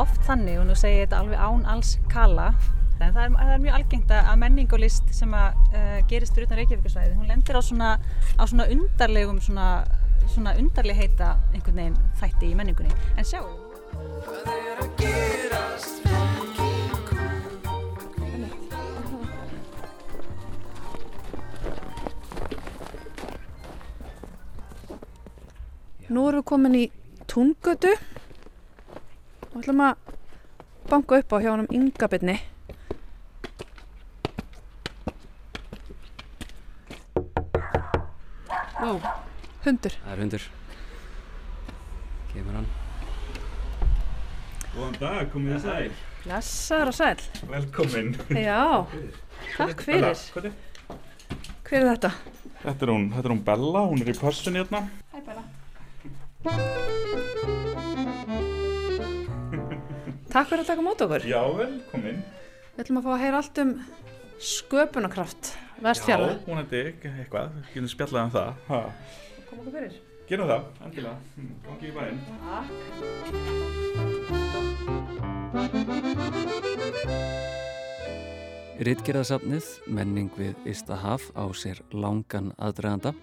[0.03, 2.49] oft þannig og nú segi ég þetta alveg án alls kala
[2.97, 6.37] en það er, það er mjög algengt að menning og list sem að uh, gerist
[6.37, 7.91] fyrir utan Reykjavíkusvæði hún lendir á svona,
[8.41, 9.69] á svona undarlegum svona,
[10.33, 12.93] svona undarleg heita einhvern veginn þætti í menningunni.
[13.17, 13.47] En sjáu
[26.07, 26.85] Nú erum við komin í
[27.27, 27.91] Tungötu
[29.51, 30.13] og ætlum að
[30.87, 32.37] banka upp á hjá honum Ingabirni.
[38.79, 39.01] Wow,
[39.65, 39.97] hundur.
[40.05, 40.45] Það er hundur.
[42.31, 42.69] Kemur hann.
[44.77, 45.91] Góðan dag, komið þið sæl.
[46.23, 47.27] Blessaður og sæl.
[47.51, 48.15] Velkomin.
[48.31, 48.63] Já,
[49.57, 50.15] takk fyrir.
[50.37, 50.57] Hvað er?
[51.67, 52.13] Hver er þetta?
[52.63, 54.85] Þetta er hún, þetta er hún Bella, hún er í pössun hérna.
[60.31, 61.23] Takk fyrir að taka mót okkur.
[61.27, 62.19] Já, velkomin.
[62.77, 63.71] Við ætlum að fá að heyra allt um
[64.47, 65.45] sköpunarkraft
[65.83, 66.31] vestfjörða.
[66.37, 68.51] Já, hún er dig, eitthvað, við getum spjallað um það.
[68.69, 68.81] Ha.
[69.49, 69.95] Kom okkur fyrir.
[70.27, 71.17] Gerum það, endilega.
[71.37, 72.19] Hm, Gangi í bæinn.
[78.87, 83.15] Ritgerðasafnið, menning við Istahaf á sér langan aðdraganda.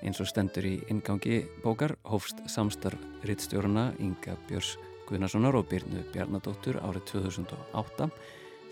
[0.00, 6.78] Eins og stendur í ingangi bókar hófst samstarf rittstjóruna Inga Björns Guðnarssonar og Byrnu Bjarnadóttur
[6.80, 8.06] árið 2008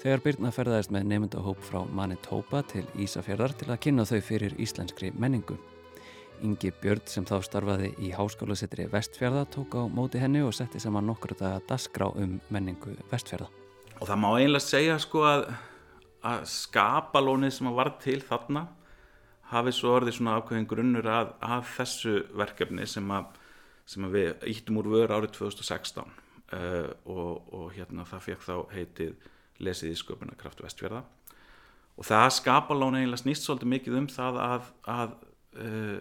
[0.00, 5.10] þegar Byrna ferðaðist með nefndahóp frá Manitoba til Ísafjörðar til að kynna þau fyrir íslenskri
[5.18, 5.58] menningu.
[6.46, 11.10] Ingi Björn sem þá starfaði í háskólasettri Vestfjörða tók á móti henni og setti saman
[11.10, 13.50] nokkur daga dasgrá um menningu Vestfjörða.
[13.98, 15.46] Og það má eiginlega segja sko að,
[16.24, 18.68] að skapalónið sem var til þarna
[19.52, 23.28] hafi svo orðið svona ákveðin grunnur að, að þessu verkefni sem að,
[23.88, 28.56] sem að við íttum úr vör árið 2016 uh, og, og hérna það fekk þá
[28.74, 29.28] heitið
[29.64, 31.02] lesið í sköpunarkraft vestfjörða
[31.98, 35.16] og það skapalóni eiginlega snýst svolítið mikið um það að, að
[35.58, 35.98] uh,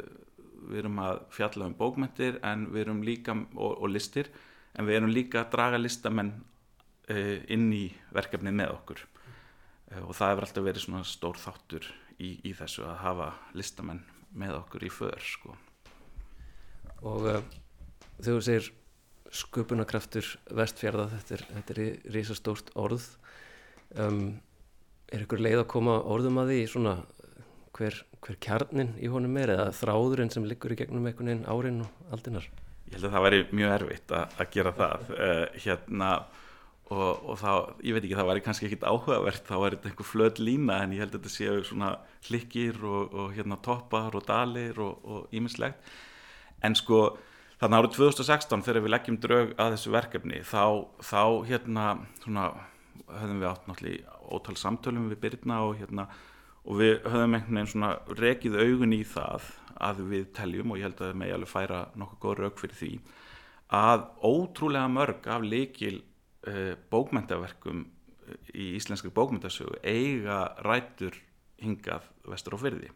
[0.67, 4.29] við erum að fjalla um bókmentir en við erum líka og, og listir
[4.77, 9.05] en við erum líka að draga listamenn uh, inn í verkefni með okkur.
[9.93, 11.87] Uh, og það hefur alltaf verið svona stór þáttur
[12.19, 14.03] í, í þessu að hafa listamenn
[14.37, 15.55] með okkur í för sko.
[17.05, 17.41] Og uh,
[18.19, 18.71] þegar þú segir
[19.37, 23.05] sköpunarkraftur vestfjörða, þetta er, þetta er risastórt orð.
[23.97, 24.39] Um,
[25.11, 26.95] er ykkur leið að koma orðum að því svona
[27.77, 31.83] hver, hver kjarnin í honum er eða þráðurinn sem liggur í gegnum einhvern veginn árin
[31.85, 32.47] og aldinar?
[32.87, 36.11] Ég held að það væri mjög erfitt að, að gera það uh, hérna
[36.87, 37.51] og, og þá,
[37.83, 40.93] ég veit ekki, það væri kannski ekkit áhugavert, þá væri þetta einhver flöð lína en
[40.95, 41.93] ég held að þetta séu svona
[42.29, 45.91] hlikkir og, og hérna toppar og dalir og ímislegt
[46.63, 47.01] en sko
[47.61, 50.63] þannig árið 2016 þegar við leggjum draug að þessu verkefni þá,
[51.01, 51.85] þá hérna
[52.21, 52.47] svona
[53.07, 56.07] höfðum við átt náttúrulega ótal samtölum við Byrna og hérna
[56.67, 59.47] og við höfðum einhvern veginn svona rekið augun í það
[59.87, 62.79] að við teljum og ég held að það megi alveg færa nokkuð góð rauk fyrir
[62.81, 62.91] því
[63.77, 65.97] að ótrúlega mörg af leikil
[66.47, 67.85] uh, bókmentaverkum
[68.55, 71.15] í íslenskri bókmentasögu eiga rætur
[71.61, 72.91] hingað vestur á fyrði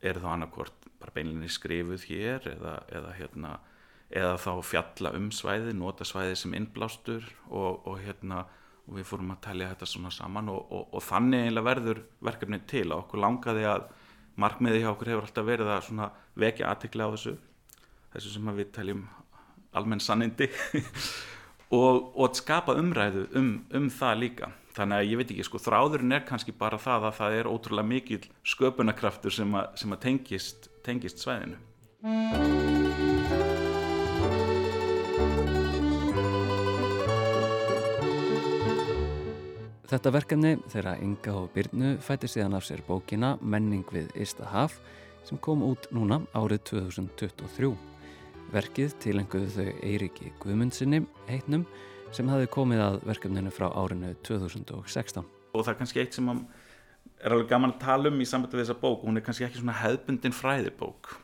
[0.00, 3.52] eru þá annarkvort bara beinlinni skrifuð hér eða, eða, hérna,
[4.08, 8.44] eða þá fjalla um svæði, nota svæði sem innblástur og, og, hérna,
[8.86, 12.86] og við fórum að telja þetta svona saman og, og þannig eiginlega verður verkefni til.
[12.90, 13.86] Og okkur langaði að
[14.40, 16.04] markmiði hjá okkur hefur alltaf verið að
[16.40, 17.36] vekja aðtikla á þessu
[18.14, 19.04] þessu sem við teljum
[19.76, 20.48] almenn sannindi
[21.70, 26.14] og, og skapa umræðu um, um það líka þannig að ég veit ekki, sko, þráðurinn
[26.14, 30.70] er kannski bara það að það er ótrúlega mikil sköpunarkraftur sem, a, sem að tengist,
[30.86, 31.58] tengist svæðinu
[39.90, 44.78] Þetta verkefni þeirra Inga og Byrnu fætti síðan af sér bókina Menning við Istahaf
[45.26, 47.89] sem kom út núna árið 2023.
[48.50, 51.66] Verkið tilenguðu þau Eiriki Guðmundsinni heitnum
[52.14, 55.26] sem hafi komið að verkefninu frá árinu 2016.
[55.54, 58.64] Og það er kannski eitt sem er alveg gaman að tala um í sambandi við
[58.64, 59.04] þessa bók.
[59.06, 61.14] Hún er kannski ekki svona hefðbundin fræðibók.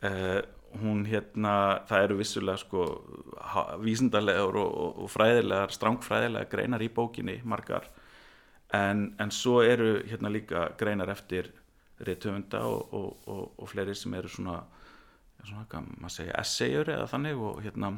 [0.00, 0.40] Uh,
[0.82, 1.54] hún hérna,
[1.88, 2.88] það eru vissulega sko
[3.84, 7.88] vísindarlegar og, og, og fræðilegar, strángfræðilegar greinar í bókinni, margar
[8.74, 11.50] en, en svo eru hérna líka greinar eftir
[12.04, 13.28] reytöfunda og,
[13.58, 14.60] og fleiri sem eru svona
[15.38, 17.92] maður segja, essayur eða þannig og hérna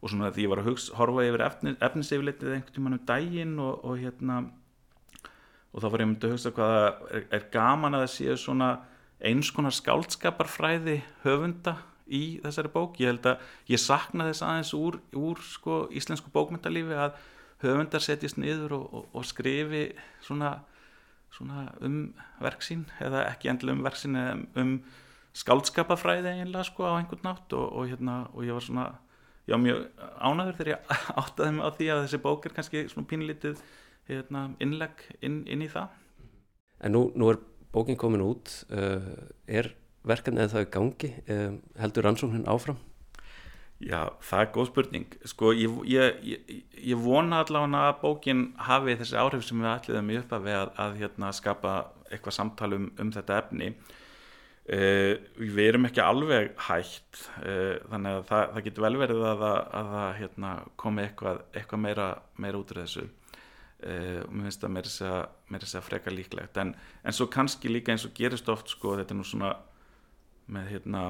[0.00, 3.58] og svona því ég var að hugsa, horfa yfir efni, efniseyfilitið einhvern tíman um daginn
[3.60, 4.38] og hérna
[5.70, 6.80] og þá var ég myndið að hugsa hvaða
[7.14, 8.70] er, er gaman að það séu svona
[9.20, 11.76] eins konar skáldskaparfræði höfunda
[12.10, 12.96] í þessari bók.
[12.98, 17.20] Ég held að ég sakna þess aðeins úr, úr sko, íslensku bókmyndalífi að
[17.62, 19.84] höfundar setjast niður og, og, og skrifi
[20.24, 20.56] svona,
[21.36, 22.00] svona um
[22.40, 24.74] verksín eða ekki endilega um verksín eða um
[25.36, 28.86] skáldskapafræði einlega sko á einhvern nátt og, og hérna og ég var svona
[29.48, 29.86] já mjög
[30.18, 33.62] ánaður þegar ég áttaði mig á því að þessi bók er kannski svona pínlítið
[34.10, 35.96] hérna, innlegg inn, inn í það.
[36.80, 37.40] En nú, nú er
[37.74, 38.52] bókin komin út.
[38.72, 39.72] Uh, er
[40.06, 41.10] verkefni eða það er gangi?
[41.30, 42.80] Um, heldur rannsóknin áfram?
[43.80, 45.14] Já, það er góð spurning.
[45.28, 50.12] Sko ég, ég, ég, ég vona allavega að bókin hafi þessi áhrif sem við ætliðum
[50.12, 51.74] í upphafi að, að hérna, skapa
[52.10, 53.72] eitthvað samtal um, um þetta efni
[54.76, 59.46] uh, við erum ekki alveg hægt uh, þannig að það, það getur vel verið að
[59.46, 62.10] það hérna, komi eitthvað, eitthvað meira,
[62.40, 63.08] meira út úr þessu.
[63.80, 66.60] Uh, og mér finnst það meira þess að freka líklegt.
[66.60, 69.54] En, en svo kannski líka eins og gerist oft sko þetta er nú svona
[70.50, 71.04] með hérna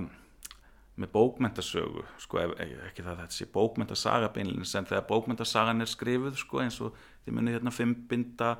[1.00, 6.36] með bókmentasögu sko ekki það að þetta sé bókmentasaga beinleins en þegar bókmentasagan er skrifuð
[6.40, 8.50] sko eins og þið munið hérna fimmbinda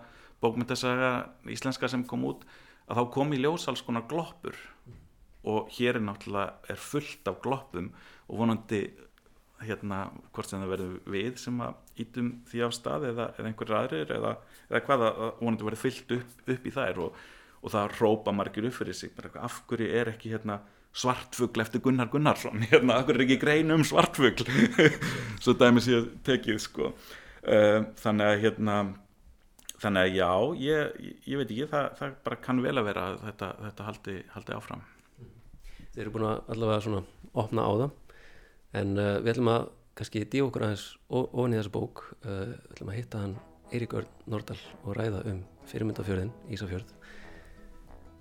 [0.40, 1.10] bókmentasaga
[1.52, 2.46] íslenska sem kom út
[2.90, 4.58] að þá kom í ljós alls konar gloppur.
[5.48, 7.92] Og hér er náttúrulega er fullt af gloppum
[8.28, 8.82] og vonandi
[9.64, 13.78] hérna hvort sem það verður við sem að ítum því á stað eða, eða einhverjir
[13.78, 14.30] aðrir eða,
[14.70, 17.20] eða hvað að vonandi verður fyllt upp, upp í þær og
[17.60, 19.12] og það rópa margir upp fyrir sig.
[19.36, 20.60] Af hverju er ekki hérna,
[20.96, 22.64] svartfugl eftir Gunnar Gunnarsson?
[22.70, 24.46] Hérna, af hverju er ekki grein um svartfugl?
[25.42, 26.92] Svo dæmis ég tekið sko.
[27.44, 28.80] uh, þannig að hérna,
[29.80, 33.20] þannig að já ég, ég veit ekki, það, það bara kann vel að vera að
[33.26, 34.86] þetta, þetta haldi, haldi áfram
[35.90, 37.02] Þeir eru búin að allavega svona
[37.42, 37.90] opna á það
[38.80, 39.68] en uh, við ætlum að
[39.98, 43.36] kannski díu okkur aðeins ofin í þessu bók uh, við ætlum að hitta hann
[43.70, 46.94] Eirík Örn Nordal og ræða um fyrirmyndafjörðin Ísafjörð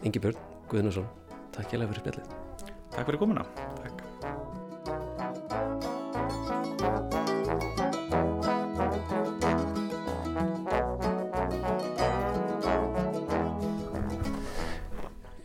[0.08, 0.40] Ingi Björn
[0.72, 1.08] Guðnarsson,
[1.56, 2.36] takk lega fyrir spjallið.
[2.94, 3.48] Takk fyrir komuna.
[3.82, 4.39] Takk.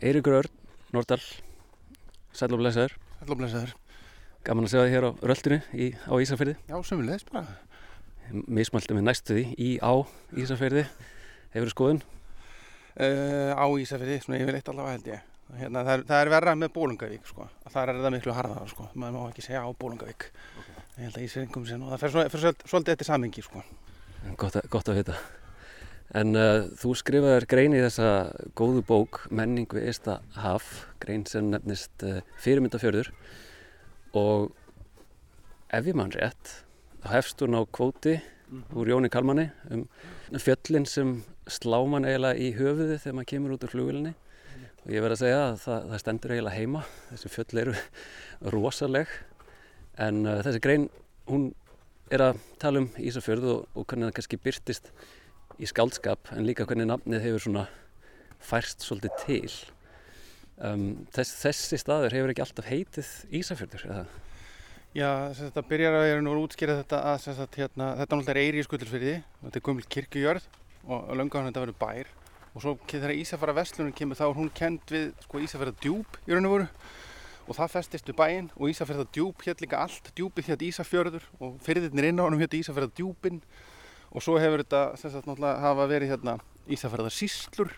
[0.05, 0.51] Eirikur Örn,
[0.93, 1.21] Nordal,
[2.29, 2.91] sæl og blæsaður.
[3.17, 3.71] Sæl og blæsaður.
[4.45, 6.51] Gaman að segja þið hér á röldinu í, á Ísafjörði.
[6.69, 7.55] Já, sömulegis bara.
[8.29, 9.93] Mismæltum við næstu því í á
[10.37, 10.83] Ísafjörði.
[11.55, 12.01] Hefur þið skoðun?
[12.05, 15.23] Uh, á Ísafjörði, svona yfirleitt allavega held ég.
[15.55, 17.47] Hérna, það, er, það er verra með Bólungavík sko.
[17.65, 18.85] Það er það miklu harðara sko.
[18.93, 20.27] Maður má ekki segja á Bólungavík.
[20.59, 20.85] Okay.
[20.99, 21.89] Ég held að Ísafjörðingum sé nú.
[21.95, 23.65] Það fer, svolítið, eftir samhengi sko.
[24.37, 25.17] Gott, gott að vita.
[26.13, 28.09] En uh, þú skrifaður grein í þessa
[28.57, 33.09] góðu bók Menningu Eista Haf, grein sem nefnist uh, fyrirmyndafjörður.
[34.15, 34.51] Og
[35.73, 36.59] ef ég mann rétt,
[37.01, 38.77] þá hefst hún á kvóti mm -hmm.
[38.77, 39.87] úr Jóni Kalmanni um
[40.37, 44.13] fjöllin sem slá mann eiginlega í höfuði þegar maður kemur út úr flugvilinni
[44.85, 47.73] og ég verði að segja að það, það stendur eiginlega heima, þessi fjöll eru
[48.53, 49.07] rosaleg.
[49.97, 50.89] En uh, þessi grein,
[51.25, 51.53] hún
[52.11, 54.91] er að tala um Ísafjörðu og, og hvernig það kannski byrtist
[55.59, 57.65] í skáldskap en líka hvernig nafnið hefur svona
[58.43, 59.53] færst svolítið til.
[60.55, 60.85] Um,
[61.15, 63.09] þess, þessi staður hefur ekki alltaf heitið
[63.41, 64.03] Ísafjörður eða?
[64.95, 68.35] Já, þetta byrjar að ég er nú að útskýra þetta að sagt, hérna, þetta náttúrulega
[68.35, 70.45] er eiri í skuldilsfyrði þetta er gömul kirkjujörð
[70.85, 72.13] og löngaðan þetta verður bær.
[72.55, 76.31] Og svo þegar Ísafjara vestlunum kemur þá er hún kend við sko, Ísafjara djúb í
[76.31, 76.69] raun og voru
[77.45, 81.59] og það festist við bæinn og Ísafjara djúb hér líka allt, djúbið hér Ísafjörður og
[81.65, 83.41] fyrðirnir inn á hann hér Ísafjara djúbin
[84.15, 86.37] og svo hefur þetta sagt, náttúrulega hafa verið hérna,
[86.71, 87.73] Ísafjara síslur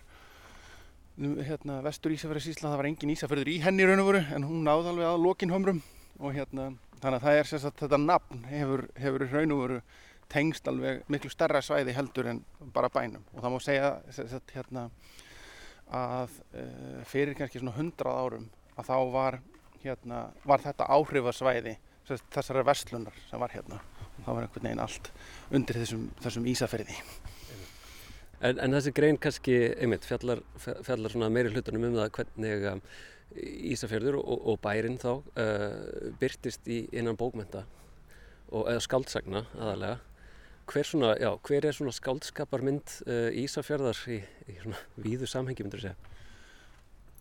[1.18, 4.68] hérna, vestur Ísafjara sísla það var engin Ísafjörður í henni raun og voru en hún
[4.68, 5.82] náði alveg að lokinhömrum
[6.22, 6.68] og hérna
[7.02, 9.80] þannig að það er sagt, þetta nafn hefur, hefur raun og veru
[10.32, 12.42] tengst alveg miklu starra svæði heldur en
[12.76, 13.24] bara bænum.
[13.34, 14.88] Og það má segja sagt, hérna,
[15.88, 19.40] að uh, fyrir kannski svona hundrað árum að þá var,
[19.84, 21.78] hérna, var þetta áhrifasvæði
[22.08, 23.80] þessara verslunar sem var hérna
[24.26, 25.12] það var einhvern veginn allt
[25.52, 26.98] undir þessum, þessum ísaferði
[28.38, 32.82] En, en þessi grein kannski, einmitt, fjallar, fjallar meiri hlutunum um það hvernig um,
[33.38, 37.66] Ísafjörður og, og bærin þá uh, byrtist í innan bókmenta
[38.48, 39.98] og, eða skaldsagna aðalega.
[40.68, 45.82] Hver, svona, já, hver er svona skaldskaparmynd uh, Ísafjörðar í, í svona víðu samhengi, myndur
[45.82, 46.14] þú segja?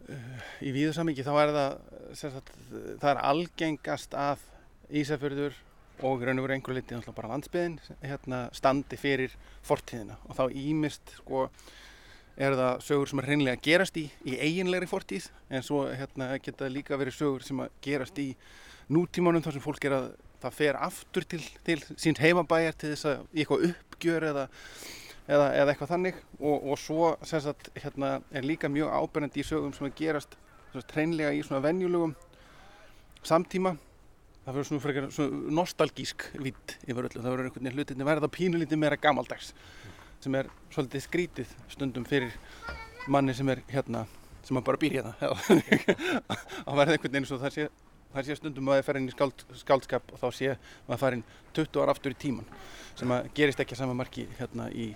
[0.07, 1.79] Uh, í víðu samhengi þá er það,
[2.21, 2.53] sagt,
[3.01, 4.45] það er algengast að
[5.01, 5.57] Ísafjörður
[6.05, 9.35] og raun og veru einhverju litið bara landsbyðin hérna, standi fyrir
[9.65, 10.19] fortíðina.
[10.29, 11.47] Og þá ímist sko
[12.37, 16.69] er það sögur sem er hreinlega gerast í í eiginlegri fortíð en svo hérna, geta
[16.69, 18.35] líka verið sögur sem gerast í
[18.93, 20.11] nútímanum þar sem fólk er að
[20.43, 24.45] það fer aftur til, til sínt heimabæjar til þess að eitthvað uppgjör eða,
[25.25, 26.21] eða, eða eitthvað þannig.
[26.41, 30.37] Og, og svo sagt, hérna, er líka mjög ábyrgandi í sögum sem gerast
[30.93, 32.13] hreinlega í svona venjulegum
[33.25, 33.79] samtíma
[34.47, 38.29] það verður svona frekar svona nostalgísk vitt yfir öllu, það verður einhvern veginn hlutinni verða
[38.31, 39.51] pínulítið meira gammaldags
[40.23, 42.37] sem er svolítið skrítið stundum fyrir
[43.11, 44.05] manni sem er hérna
[44.47, 45.17] sem bara býr hérna.
[46.69, 47.67] Að verða einhvern veginn svo það sé,
[48.15, 50.55] það sé stundum að það fer inn í skáld, skáldskap og þá sé
[50.87, 51.27] maður farin
[51.59, 52.47] 20 ára aftur í tíman
[52.97, 54.93] sem að gerist ekki að sama marki hérna í,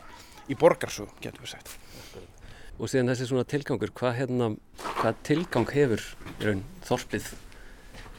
[0.47, 1.75] í borgarsögum, getur við sagt.
[2.79, 4.53] Og síðan þessi svona tilgangur, hvað, hérna,
[5.03, 6.07] hvað tilgang hefur
[6.41, 7.33] raun, þorpið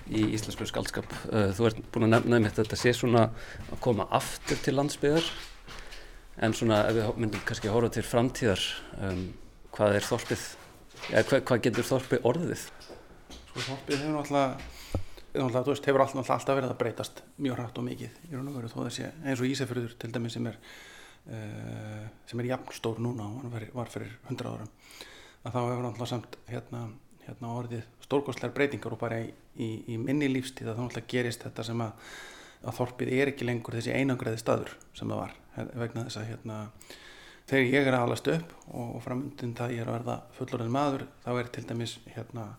[0.10, 1.08] í íslensku skaldskap.
[1.32, 3.28] Eh, þú ert búin að nefna um þetta, þetta sé svona
[3.70, 5.32] að koma aftur til landsbyðar
[6.41, 8.64] en svona ef við myndum kannski að horfa til framtíðar
[9.06, 9.24] um,
[9.76, 10.45] hvað er þorpið,
[11.12, 12.64] eða hvað, hvað getur þorpið orðið?
[13.52, 14.70] Sko þorpið hefur náttúrulega,
[15.36, 18.58] náttúrulega veist, hefur alltaf, alltaf verið að breytast mjög hrætt og mikið í raun og
[18.58, 20.60] veru þó þessi eins og Ísafjörður til dæmi sem er
[21.30, 24.72] uh, sem er jafnstór núna og var, fyrir hundra árum
[25.41, 26.86] að þá hefur náttúrulega samt hérna,
[27.28, 31.45] hérna orðið stórgóðslegar breytingar og bara í, í, í minni lífstíð að þá náttúrulega gerist
[31.47, 32.09] þetta sem að,
[32.62, 36.57] að þorpið er ekki lengur þessi einangræði staður sem það var vegna þess að hérna,
[37.49, 41.07] þegar ég er að alast upp og, framundin það ég er að verða fullorðin maður
[41.24, 42.49] þá er til dæmis hérna,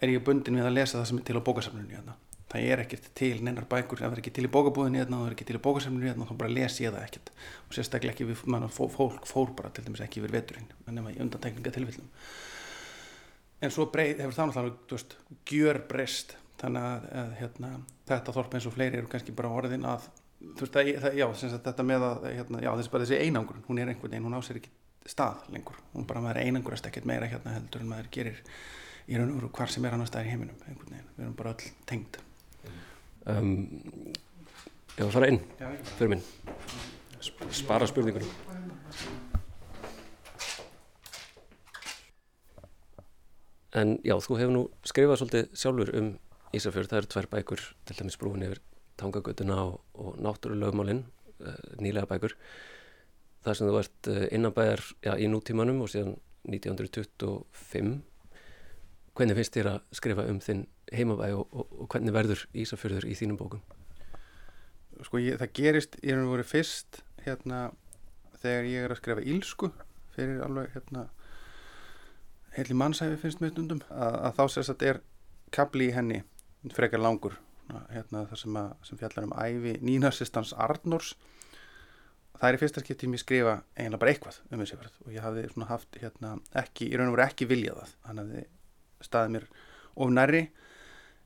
[0.00, 2.16] er ég bundin við að lesa það sem er til á bókasamlunni hérna.
[2.50, 5.36] það er ekkert til neinar bækur það er ekki til í bókabúðinni hérna, það er
[5.36, 7.32] ekki til í bókasamlunni hérna, þá bara les ég það ekkert
[7.66, 11.14] og sérstaklega ekki við, manna, fólk fór bara til dæmis ekki yfir veturinn en nema
[11.14, 12.10] í undantekninga tilfellum
[13.60, 16.36] en svo breið, hefur það náttúrulega gjör breyst.
[16.60, 17.70] Þannig að, að hérna,
[18.08, 21.86] þetta þorp eins og fleiri eru kannski bara orðin að veist að, það, já, þetta
[21.86, 24.72] með að hérna, já, þessi, þessi einangur, hún er einhvern veginn hún ásir ekki
[25.08, 25.80] stað lengur.
[25.94, 28.42] Hún bara maður einangurast ekkert meira hérna heldur en maður gerir
[29.08, 31.38] í raun og veru hvar sem er annar stað í heiminum einhvern veginn, við erum
[31.40, 32.20] bara öll tengd.
[33.30, 33.56] Um,
[34.96, 35.42] Já, það fara inn.
[35.96, 36.24] Fyrir minn.
[37.56, 39.28] Spara spurningunum
[43.78, 46.10] En já, þú hefur nú skrifað svolítið sjálfur um
[46.56, 48.60] Ísafjörð, það eru tvær bækur til dæmis brúin yfir
[48.98, 51.04] Tangagötuna og, og Náttúrulögmálinn,
[51.46, 52.34] uh, nýlega bækur.
[53.46, 56.16] Þar sem þú ert uh, innanbæðar já, í nútímanum og síðan
[56.50, 58.00] 1925
[59.14, 63.14] hvernig finnst þér að skrifa um þinn heimabæ og, og, og hvernig verður Ísafjörður í
[63.18, 63.62] þínum bókum?
[65.06, 67.62] Sko ég, það gerist, ég hef voru fyrst hérna
[68.40, 69.70] þegar ég er að skrifa ílsku
[70.16, 71.06] fyrir alveg hérna
[72.60, 73.80] heil í mannsæfi finnst mér stundum.
[73.90, 75.00] Að, að þá sérst er
[75.54, 76.22] kapli í henni
[76.76, 77.38] frekar langur
[77.90, 81.14] hérna, það sem, að, sem fjallar um æfi nýnarsistans Arnórs.
[82.40, 85.24] Það er í fyrsta skipti ég skrifa eiginlega bara eitthvað um þessi verð og ég
[85.24, 87.96] hafði svona haft hérna, ekki, í raun og veru ekki viljað það.
[88.08, 88.44] Hann hafði
[89.04, 89.46] staðið mér
[90.00, 90.42] of nærri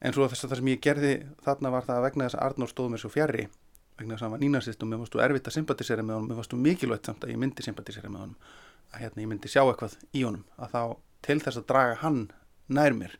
[0.05, 1.13] en svo þess að það sem ég gerði
[1.45, 3.47] þarna var það að vegna þess að Arnór stóð mér svo fjari
[3.99, 6.41] vegna þess að hann var nýnarsist og mér varstu erfitt að sympatisera með honum, mér
[6.41, 8.39] varstu mikilvægt samt að ég myndi sympatisera með honum
[8.91, 10.83] að hérna, ég myndi sjá eitthvað í honum að þá
[11.25, 12.23] til þess að draga hann
[12.69, 13.19] nær mér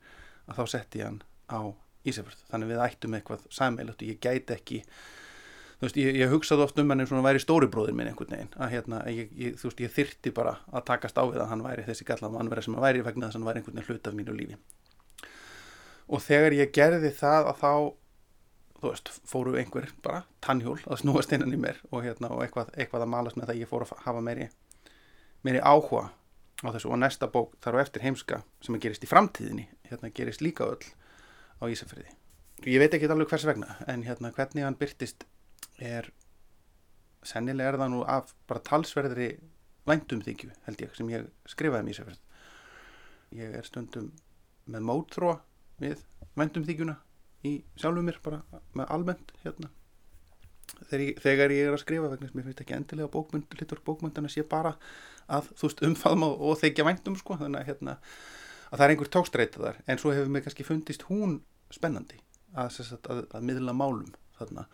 [0.49, 1.61] að þá setti ég hann á
[2.05, 2.41] Ísafjörð.
[2.51, 6.79] Þannig við ættum eitthvað sammeilagt og ég gæti ekki þú veist, ég, ég hugsaði oft
[6.81, 9.71] um hann eins og hann væri stóribróðir minn einhvern veginn að hérna, ég, ég, þú
[9.71, 12.77] veist, ég þyrti bara að takast á við að hann væri þessi gallað mannverð sem
[12.77, 14.59] hann væri vegna þess að hann væri einhvern veginn hlut af mínu lífi.
[16.05, 17.73] Og þegar ég gerði það að þá
[18.85, 22.75] þú veist, fóru einhver bara tannhjól að snúast innan í mér og, hérna, og eitthvað,
[22.77, 24.51] eitthvað að malast með það ég fór að hafa meiri,
[25.47, 26.11] meiri áhuga
[26.63, 30.13] á þessu og næsta bók þar á eftir heimska sem að gerist í framtíðinni hérna
[30.15, 30.85] gerist líka öll
[31.59, 32.13] á Ísafjörði.
[32.71, 35.27] Ég veit ekki alveg hvers vegna en hérna hvernig hann byrtist
[35.79, 36.11] er
[37.27, 39.31] sennilega er það nú af bara talsverðri
[39.89, 42.21] væntumþykju held ég sem ég skrifaði um Ísafjörð.
[43.35, 44.13] Ég er stundum
[44.71, 45.39] með mótþró
[45.83, 46.05] við
[46.39, 46.99] væntumþykjuna
[47.45, 48.45] í sjálfum mér bara
[48.77, 49.73] með almennt hérna
[50.89, 53.83] þegar ég, þegar ég er að skrifa vegna að mér finnst ekki endilega bókmynd, litur
[53.85, 54.75] bókmyndana sé bara
[55.29, 57.39] að þú veist umfaðma og, og þykja væntum sko.
[57.41, 57.99] Þannig að hérna
[58.71, 59.81] að það er einhver tókstreita þar.
[59.87, 61.39] En svo hefur mér kannski fundist hún
[61.75, 62.19] spennandi
[62.55, 64.67] að, að, að miðla málum þarna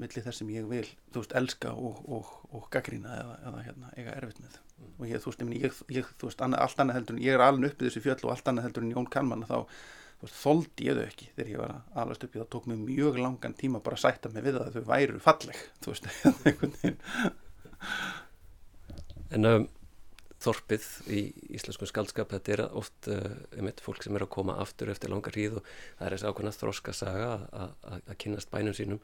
[0.00, 3.92] milli þess sem ég vil þú veist elska og, og, og gaggrína eða, eða hérna
[3.96, 4.58] eiga erfitt með.
[4.98, 7.44] Og ég þú veist, ég, ég, þú veist annað, allt annað heldur en ég er
[7.44, 10.90] alveg uppið þessu fjöll og allt annað heldur en Jón Kalman þá þú veist, þóldi
[10.90, 12.50] ég þau ekki þegar ég var að alast upp í það.
[12.52, 15.64] Tók mér mjög langan tíma bara að sætta mig við það að þau væru falleg
[15.80, 16.10] þú veist,
[16.50, 17.00] einhvern veginn.
[19.36, 19.66] En um,
[20.46, 21.22] þorpið í
[21.58, 23.22] íslenskum skaldskap þetta er oft uh,
[23.56, 26.54] einmitt fólk sem er að koma aftur eftir langa hríð og það er þessi ákveðna
[26.56, 27.32] þroska saga
[27.82, 29.02] að kynast bænum sínum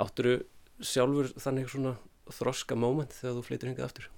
[0.00, 0.38] Átturu
[0.80, 1.96] sjálfur þannig svona
[2.30, 4.08] þroska móment þegar þú flyttir hingað aftur?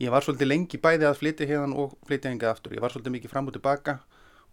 [0.00, 2.74] Ég var svolítið lengi bæði að flytja hérna og flytja hingað aftur.
[2.74, 3.98] Ég var svolítið mikið fram og tilbaka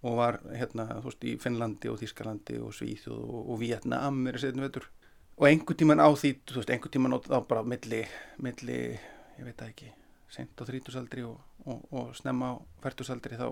[0.06, 4.38] og var hérna þú veist í Finnlandi og Þískalandi og Svíþjóð og, og Vietnam er
[4.40, 4.90] þessi vetur.
[5.40, 8.04] Og einhver tíman á því, þú veist, einhver tíman á þá bara milli,
[8.44, 8.80] milli,
[9.40, 9.92] ég veit það ekki,
[10.34, 13.48] sent á þrítusaldri og, og, og snemma á færtusaldri þá,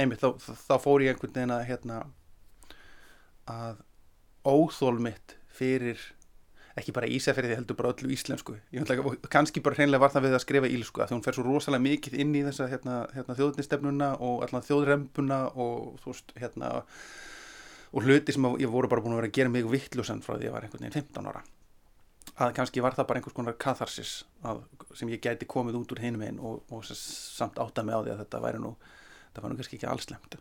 [0.00, 2.00] einmitt, þá, þá, fór ég einhvern veginn að hérna
[3.50, 3.84] að
[4.46, 6.00] óþól mitt fyrir
[6.78, 8.54] ekki bara Ísafjörði heldur bara öllu íslensku.
[8.72, 8.86] Ég
[9.32, 12.16] kannski bara hreinlega var það við að skrifa ílsku að hún fer svo rosalega mikið
[12.22, 16.70] inn í þessa hérna, hérna, þjóðnistefnuna og allan þjóðrempuna og þú veist hérna
[17.90, 20.44] og hluti sem ég voru bara búin að vera að gera mig vittlusan frá því
[20.44, 21.42] að ég var einhvern veginn 15 ára
[22.46, 24.12] að kannski var það bara einhvers konar katharsis
[24.46, 24.62] að,
[24.96, 28.14] sem ég gæti komið út úr hinum einn og, og samt átta mig á því
[28.14, 28.72] að þetta væri nú
[29.34, 30.38] það var nú kannski ekki allslemt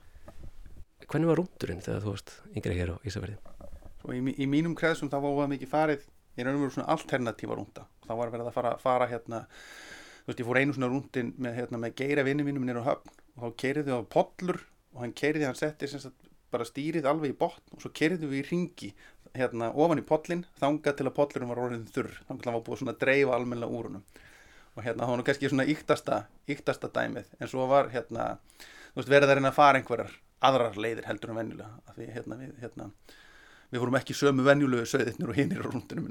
[1.09, 3.37] Hvernig var rúndurinn þegar þú varst yngre hér á Ísafjörði?
[3.99, 6.03] Svo í, í mínum kreðsum þá var það mikið farið
[6.39, 10.29] í raun og veru svona alternatíva rúnda þá var verið að fara, fara hérna þú
[10.29, 13.15] veist ég fór einu svona rúndin með, hérna, með geira vinni mínum nýra á höfn
[13.39, 14.61] og þá keiriði á podlur
[14.93, 15.89] og hann keiriði hann setti
[16.49, 18.89] bara stýrið alveg í botn og svo keiriði við í ringi
[19.37, 22.11] hérna ofan í podlin þanga til að podlurum var orðin þurr.
[22.27, 24.03] Þá var hann búið svona að dreifa almenna úrunum
[24.75, 26.19] og hérna þá var hann kannski svona yktasta
[26.49, 27.31] yktasta dæmið.
[27.39, 28.35] En svo var hérna
[28.93, 30.19] þú veist verið að reyna að fara einhverjar
[30.49, 31.95] aðrar leiðir heldur en venjulega.
[31.95, 32.91] Því hérna við hérna
[33.69, 36.07] við vorum ekki sömu venjulegu söðirnir og hinnir á rúndunum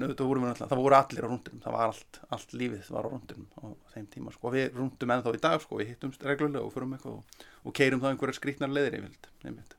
[0.55, 3.65] það voru allir á rúndunum það var allt, allt lífið var á rúndunum á
[3.95, 7.17] þeim tíma sko, við rúndum ennþá í dag sko, við hittumst reglulega og förum eitthvað
[7.17, 9.75] og, og keirum þá einhverja skrítnar yfirlt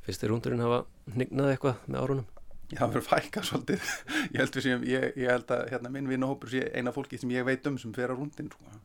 [0.00, 2.28] Fyrst er rúndurinn hafa nignað eitthvað með árunum?
[2.70, 3.88] Já, það verður fækka svolítið
[4.30, 7.46] ég held, sem, ég, ég held að hérna, minn vinnahópur sé eina fólki sem ég
[7.48, 8.78] veit um sem fer á rúndin sko.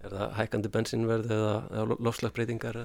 [0.00, 2.78] Er það hækandi bensinverð eða lofslagsbreytingar?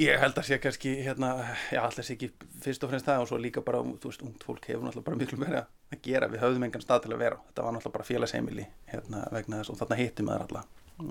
[0.00, 1.32] Ég held að sé kannski, hérna,
[1.68, 2.30] já alltaf sé ekki
[2.64, 5.20] fyrst og fremst það og svo líka bara, þú veist, ungt fólk hefur náttúrulega bara
[5.20, 7.96] miklu meira að gera, við höfðum engan stað til að vera á, þetta var náttúrulega
[7.98, 10.64] bara félagsheimili hérna vegna þess og þarna hittum við alla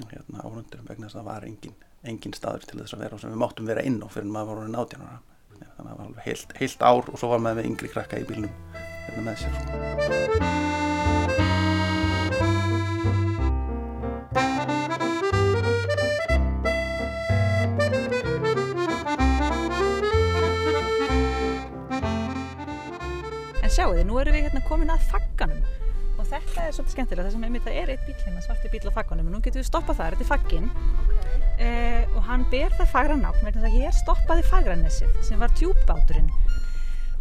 [0.10, 1.78] hérna árundur vegna þess að það var engin,
[2.10, 4.56] engin staður til þess að vera og sem við máttum vera inn á fyrir maður
[4.56, 5.22] voru nátjánara,
[5.76, 8.28] þannig að það var heilt, heilt ár og svo var maður með yngri krakka í
[8.30, 8.54] bílnum
[9.08, 9.54] hérna með sér.
[9.60, 9.72] Sko.
[23.72, 25.81] sjáu þið, nú erum við hérna komin að fagganum
[26.32, 28.98] þetta er svolítið skemmtilega þess að með það er eitt bíl hérna, svarti bíl á
[28.98, 30.70] fagganum og nú getum við stoppað þar, þetta er faggin
[31.04, 31.42] okay.
[31.68, 35.56] eh, og hann ber það fagra nákn vegna þess að hér stoppaði fagranessið sem var
[35.60, 36.34] tjúbbáturinn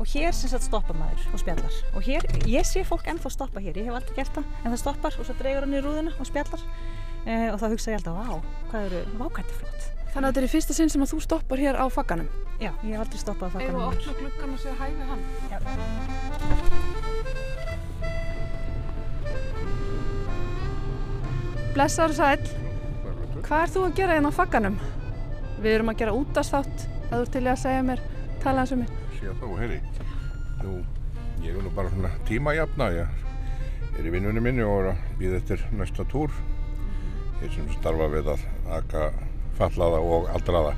[0.01, 3.61] og hér sem sagt stoppa maður og spjallar og hér, ég sé fólk ennþá stoppa
[3.61, 6.17] hér, ég hef aldrei gert það en það stoppar og svo dregur hann í rúðuna
[6.17, 6.67] og spjallar
[7.27, 10.47] eh, og þá hugsa ég alltaf, vá, hvað eru vákætti flott Þannig að þetta er
[10.49, 12.27] í fyrsta sinn sem að þú stoppar hér á fagganum?
[12.59, 13.79] Já, ég hef aldrei stoppað á fagganum.
[13.79, 15.23] Eða opna gluggan og segja hæ við hann?
[15.55, 17.10] Já.
[21.75, 22.49] Blessaður sæl.
[23.47, 24.79] Hvað er þú að gera hérna á fagganum?
[25.61, 28.05] Við erum að gera útastátt, að þú ert til að segja mér,
[28.45, 28.93] tala eins um mig.
[29.19, 29.81] Sér þá, heyri.
[30.61, 30.77] Nú,
[31.45, 32.91] ég er nú bara svona tímajafna.
[32.99, 36.33] Ég er í vinnunni minni og er að býða eftir næsta túr.
[37.41, 38.47] Ég sem starfa við að
[38.81, 39.11] aka
[39.61, 40.75] fallaða og aldraða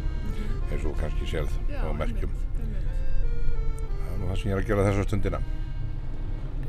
[0.72, 2.32] eins og kannski sérð á merkjum
[2.62, 5.43] það er nú það sem ég er að gera þessa stundina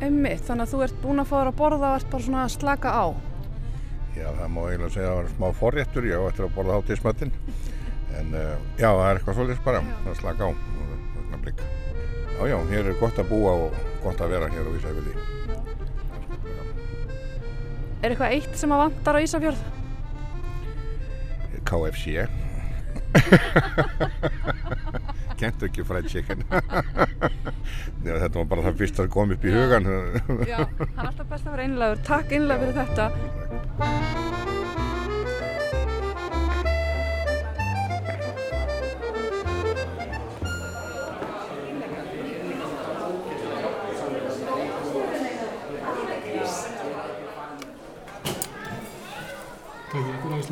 [0.03, 2.55] Emmitt, þannig að þú ert búin að þér að borða og ert bara svona að
[2.57, 3.05] slaka á
[4.13, 6.75] Já, það má eiginlega segja að það var smá forréttur ég á eftir að borða
[6.79, 7.31] hátísmöttin
[8.13, 9.85] en uh, já, það er eitthvað svolítið bara að
[10.19, 10.49] slaka á.
[12.33, 13.71] Já, já, hér er gott að búa og
[14.03, 15.13] gott að vera hér á Ísafjörði
[18.03, 19.61] Er eitthvað eitt sem að vantar á Ísafjörð?
[21.63, 22.05] KFC
[25.39, 26.43] Kentu ekki fried chicken
[28.03, 29.89] Þetta var bara það fyrst að koma upp í hugan
[30.47, 34.62] Já, það er alltaf best að vera einlegaður Takk einlega fyrir þetta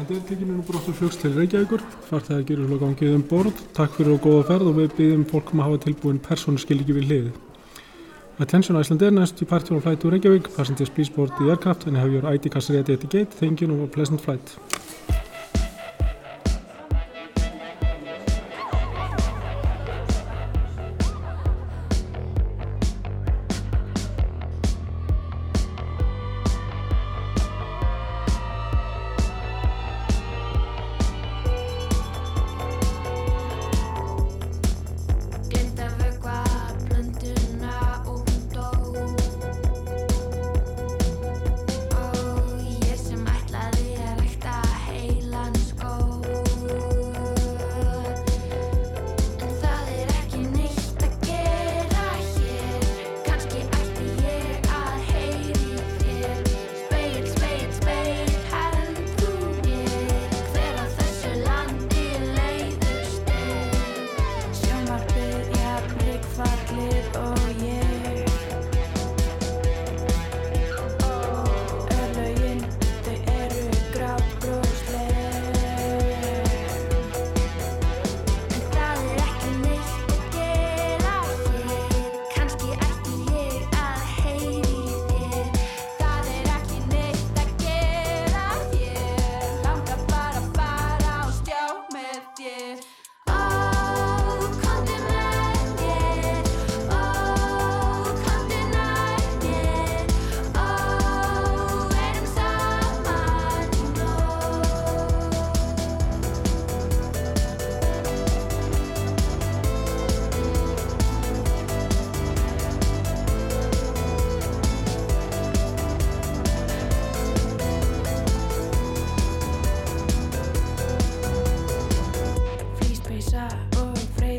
[0.02, 1.82] Íslandir tekið mér nú brottur flugs til Reykjavíkur.
[2.08, 3.60] Farþegar gerur svo gangið um borð.
[3.78, 7.34] Takk fyrir og góða ferð og við byggjum fólkum að hafa tilbúin persónuskilíki við hliði
[8.41, 12.10] Attention Icelandair næst í partjónum flight to Reykjavík passengers please board the aircraft and have
[12.10, 13.30] your ID cards ready at the gate.
[13.30, 14.58] Thank you and have a pleasant flight.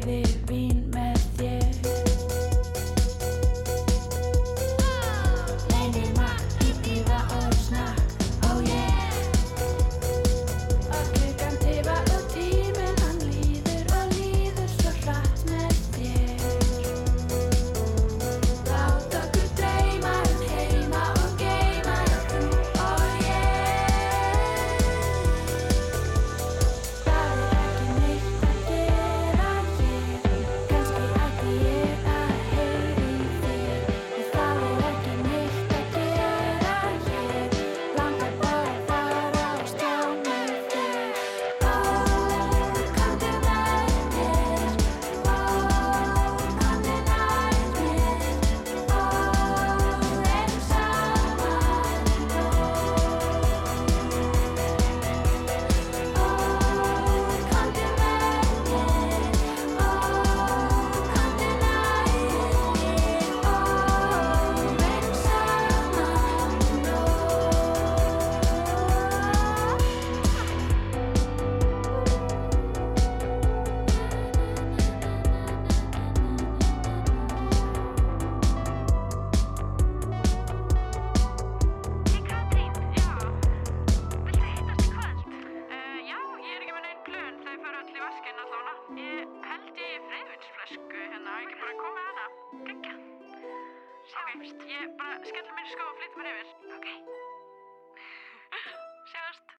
[0.04, 0.31] beginning.